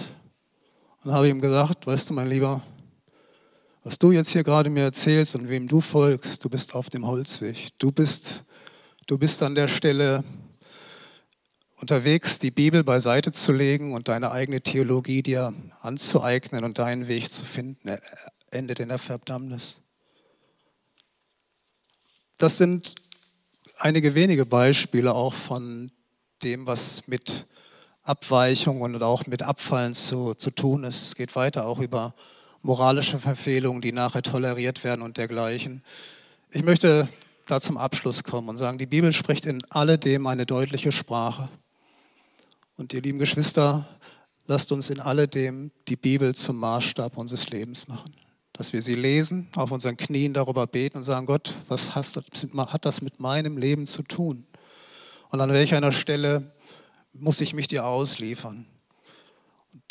und 1.03 1.11
habe 1.11 1.29
ihm 1.29 1.41
gesagt, 1.41 1.85
weißt 1.85 2.09
du, 2.09 2.13
mein 2.15 2.29
Lieber, 2.29 2.63
was 3.83 3.99
du 3.99 4.11
jetzt 4.11 4.31
hier 4.31 4.43
gerade 4.43 4.69
mir 4.69 4.83
erzählst 4.83 5.35
und 5.35 5.49
wem 5.49 5.67
du 5.67 5.81
folgst, 5.81 6.43
du 6.43 6.49
bist 6.49 6.73
auf 6.73 6.89
dem 6.89 7.05
Holzweg. 7.05 7.69
Du 7.77 7.91
bist, 7.91 8.43
du 9.07 9.17
bist 9.17 9.41
an 9.43 9.55
der 9.55 9.67
Stelle 9.67 10.23
unterwegs, 11.81 12.37
die 12.39 12.51
Bibel 12.51 12.83
beiseite 12.83 13.31
zu 13.31 13.51
legen 13.51 13.93
und 13.93 14.07
deine 14.07 14.31
eigene 14.31 14.61
Theologie 14.61 15.23
dir 15.23 15.53
anzueignen 15.81 16.63
und 16.63 16.77
deinen 16.77 17.07
Weg 17.07 17.31
zu 17.31 17.43
finden. 17.43 17.87
Er 17.89 17.99
endet 18.51 18.79
in 18.79 18.89
der 18.89 18.99
Verdammnis. 18.99 19.81
Das 22.37 22.57
sind 22.57 22.95
einige 23.77 24.15
wenige 24.15 24.45
Beispiele 24.45 25.13
auch 25.13 25.33
von 25.33 25.91
dem, 26.43 26.67
was 26.67 27.07
mit 27.07 27.47
Abweichungen 28.03 28.95
und 28.95 29.03
auch 29.03 29.25
mit 29.27 29.43
Abfallen 29.43 29.93
zu, 29.93 30.33
zu 30.35 30.51
tun 30.51 30.83
ist. 30.83 31.03
Es 31.03 31.15
geht 31.15 31.35
weiter 31.35 31.65
auch 31.65 31.79
über 31.79 32.13
moralische 32.61 33.19
Verfehlungen, 33.19 33.81
die 33.81 33.91
nachher 33.91 34.21
toleriert 34.21 34.83
werden 34.83 35.01
und 35.01 35.17
dergleichen. 35.17 35.83
Ich 36.51 36.63
möchte 36.63 37.07
da 37.47 37.59
zum 37.59 37.77
Abschluss 37.77 38.23
kommen 38.23 38.49
und 38.49 38.57
sagen, 38.57 38.77
die 38.77 38.85
Bibel 38.85 39.13
spricht 39.13 39.45
in 39.45 39.63
alledem 39.71 40.27
eine 40.27 40.45
deutliche 40.45 40.91
Sprache. 40.91 41.49
Und 42.81 42.93
ihr 42.93 43.01
lieben 43.03 43.19
Geschwister, 43.19 43.85
lasst 44.47 44.71
uns 44.71 44.89
in 44.89 44.99
alledem 44.99 45.69
die 45.87 45.95
Bibel 45.95 46.33
zum 46.33 46.57
Maßstab 46.57 47.15
unseres 47.15 47.51
Lebens 47.51 47.87
machen. 47.87 48.09
Dass 48.53 48.73
wir 48.73 48.81
sie 48.81 48.95
lesen, 48.95 49.49
auf 49.55 49.69
unseren 49.69 49.97
Knien 49.97 50.33
darüber 50.33 50.65
beten 50.65 50.97
und 50.97 51.03
sagen, 51.03 51.27
Gott, 51.27 51.53
was 51.67 51.93
hat 51.95 52.85
das 52.85 53.01
mit 53.03 53.19
meinem 53.19 53.57
Leben 53.59 53.85
zu 53.85 54.01
tun? 54.01 54.47
Und 55.29 55.41
an 55.41 55.53
welcher 55.53 55.91
Stelle 55.91 56.53
muss 57.13 57.39
ich 57.39 57.53
mich 57.53 57.67
dir 57.67 57.85
ausliefern? 57.85 58.65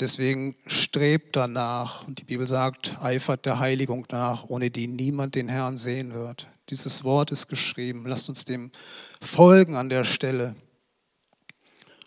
Deswegen 0.01 0.57
strebt 0.67 1.37
danach, 1.37 2.09
und 2.09 2.19
die 2.19 2.25
Bibel 2.25 2.49
sagt, 2.49 3.01
eifert 3.01 3.47
der 3.47 3.61
Heiligung 3.61 4.05
nach, 4.11 4.47
ohne 4.49 4.69
die 4.69 4.89
niemand 4.89 5.37
den 5.37 5.49
Herrn 5.49 5.77
sehen 5.77 6.13
wird. 6.13 6.49
Dieses 6.71 7.05
Wort 7.05 7.31
ist 7.31 7.47
geschrieben. 7.47 8.05
Lasst 8.05 8.29
uns 8.29 8.45
dem 8.45 8.73
folgen 9.21 9.77
an 9.77 9.91
der 9.91 10.03
Stelle. 10.03 10.57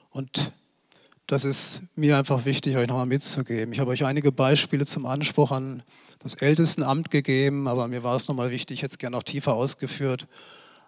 Und 0.10 0.52
das 1.34 1.46
ist 1.46 1.82
mir 1.96 2.16
einfach 2.16 2.46
wichtig, 2.46 2.78
euch 2.78 2.88
nochmal 2.88 3.08
mitzugeben. 3.08 3.74
Ich 3.74 3.80
habe 3.80 3.90
euch 3.90 4.06
einige 4.06 4.32
Beispiele 4.32 4.86
zum 4.86 5.08
Anspruch 5.08 5.52
an 5.52 5.82
das 6.20 6.36
Ältestenamt 6.36 7.10
gegeben, 7.10 7.68
aber 7.68 7.88
mir 7.88 8.04
war 8.04 8.16
es 8.16 8.28
nochmal 8.28 8.52
wichtig, 8.52 8.82
jetzt 8.82 9.00
gerne 9.00 9.16
noch 9.16 9.24
tiefer 9.24 9.56
ausgeführt, 9.56 10.28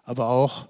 aber 0.03 0.29
auch 0.29 0.67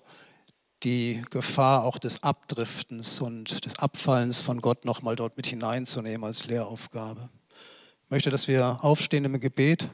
die 0.84 1.22
Gefahr 1.30 1.84
auch 1.84 1.98
des 1.98 2.24
Abdriftens 2.24 3.20
und 3.20 3.66
des 3.66 3.78
Abfallens 3.78 4.40
von 4.40 4.62
Gott 4.62 4.86
nochmal 4.86 5.18
dort 5.18 5.36
mit 5.36 5.46
hineinzunehmen 5.46 6.24
als 6.24 6.46
Lehraufgabe. 6.46 7.30
Ich 8.06 8.12
möchte, 8.12 8.30
dass 8.30 8.48
wir 8.48 8.80
aufstehen 8.82 9.26
im 9.26 9.38
Gebet, 9.42 9.90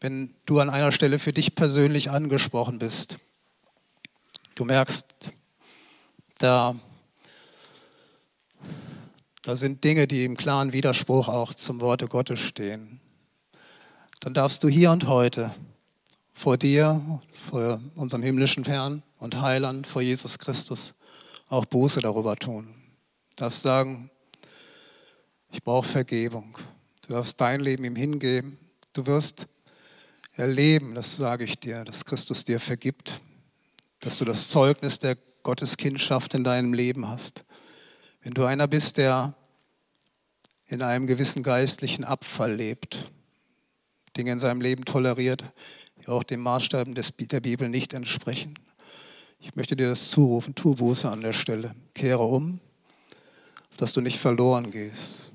wenn 0.00 0.32
du 0.46 0.58
an 0.58 0.70
einer 0.70 0.90
Stelle 0.90 1.18
für 1.18 1.34
dich 1.34 1.54
persönlich 1.54 2.10
angesprochen 2.10 2.78
bist. 2.78 3.18
Du 4.54 4.64
merkst, 4.64 5.32
da, 6.38 6.74
da 9.42 9.56
sind 9.56 9.84
Dinge, 9.84 10.06
die 10.06 10.24
im 10.24 10.36
klaren 10.36 10.72
Widerspruch 10.72 11.28
auch 11.28 11.54
zum 11.54 11.80
Worte 11.80 12.06
Gottes 12.06 12.40
stehen. 12.40 13.00
Dann 14.20 14.34
darfst 14.34 14.62
du 14.62 14.68
hier 14.68 14.90
und 14.90 15.06
heute 15.06 15.54
vor 16.32 16.58
dir, 16.58 17.20
vor 17.32 17.80
unserem 17.94 18.22
himmlischen 18.22 18.64
Herrn 18.64 19.02
und 19.18 19.40
Heiland, 19.40 19.86
vor 19.86 20.02
Jesus 20.02 20.38
Christus, 20.38 20.94
auch 21.48 21.64
Buße 21.64 22.00
darüber 22.00 22.36
tun. 22.36 22.68
Du 23.30 23.36
darfst 23.36 23.62
sagen, 23.62 24.10
ich 25.50 25.62
brauche 25.62 25.88
Vergebung. 25.88 26.58
Du 27.06 27.14
darfst 27.14 27.40
dein 27.40 27.60
Leben 27.60 27.84
ihm 27.84 27.96
hingeben. 27.96 28.58
Du 28.92 29.06
wirst 29.06 29.46
erleben, 30.34 30.94
das 30.94 31.16
sage 31.16 31.44
ich 31.44 31.58
dir, 31.58 31.84
dass 31.84 32.04
Christus 32.04 32.44
dir 32.44 32.60
vergibt, 32.60 33.20
dass 34.00 34.18
du 34.18 34.24
das 34.24 34.48
Zeugnis 34.48 34.98
der 34.98 35.16
Gotteskindschaft 35.42 36.34
in 36.34 36.44
deinem 36.44 36.72
Leben 36.74 37.08
hast. 37.08 37.44
Wenn 38.22 38.34
du 38.34 38.44
einer 38.44 38.68
bist, 38.68 38.98
der 38.98 39.34
in 40.66 40.82
einem 40.82 41.06
gewissen 41.06 41.42
geistlichen 41.42 42.04
Abfall 42.04 42.54
lebt, 42.54 43.10
Dinge 44.16 44.32
in 44.32 44.38
seinem 44.38 44.60
Leben 44.60 44.84
toleriert, 44.84 45.44
die 45.96 46.08
auch 46.08 46.22
den 46.22 46.40
Maßstäben 46.40 46.94
der 46.94 47.40
Bibel 47.40 47.68
nicht 47.68 47.94
entsprechen. 47.94 48.54
Ich 49.38 49.56
möchte 49.56 49.74
dir 49.74 49.88
das 49.88 50.10
zurufen, 50.10 50.54
tu 50.54 50.74
Buße 50.74 51.10
an 51.10 51.22
der 51.22 51.32
Stelle. 51.32 51.74
Kehre 51.94 52.22
um, 52.22 52.60
dass 53.78 53.94
du 53.94 54.02
nicht 54.02 54.18
verloren 54.18 54.70
gehst. 54.70 55.32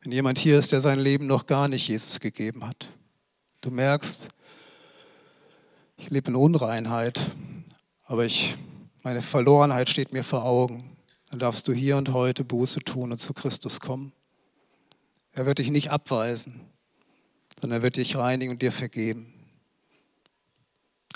Wenn 0.00 0.12
jemand 0.12 0.38
hier 0.38 0.58
ist, 0.58 0.72
der 0.72 0.80
sein 0.80 0.98
Leben 0.98 1.26
noch 1.26 1.46
gar 1.46 1.68
nicht 1.68 1.86
Jesus 1.88 2.18
gegeben 2.20 2.66
hat, 2.66 2.90
du 3.60 3.70
merkst, 3.70 4.28
ich 5.98 6.08
lebe 6.08 6.30
in 6.30 6.36
Unreinheit, 6.36 7.20
aber 8.04 8.24
ich, 8.24 8.56
meine 9.02 9.20
Verlorenheit 9.20 9.90
steht 9.90 10.12
mir 10.12 10.24
vor 10.24 10.44
Augen, 10.44 10.95
dann 11.30 11.38
darfst 11.38 11.66
du 11.68 11.72
hier 11.72 11.96
und 11.96 12.12
heute 12.12 12.44
Buße 12.44 12.80
tun 12.80 13.12
und 13.12 13.18
zu 13.18 13.34
Christus 13.34 13.80
kommen. 13.80 14.12
Er 15.32 15.46
wird 15.46 15.58
dich 15.58 15.70
nicht 15.70 15.90
abweisen, 15.90 16.60
sondern 17.60 17.80
er 17.80 17.82
wird 17.82 17.96
dich 17.96 18.16
reinigen 18.16 18.52
und 18.52 18.62
dir 18.62 18.72
vergeben. 18.72 19.32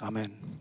Amen. 0.01 0.41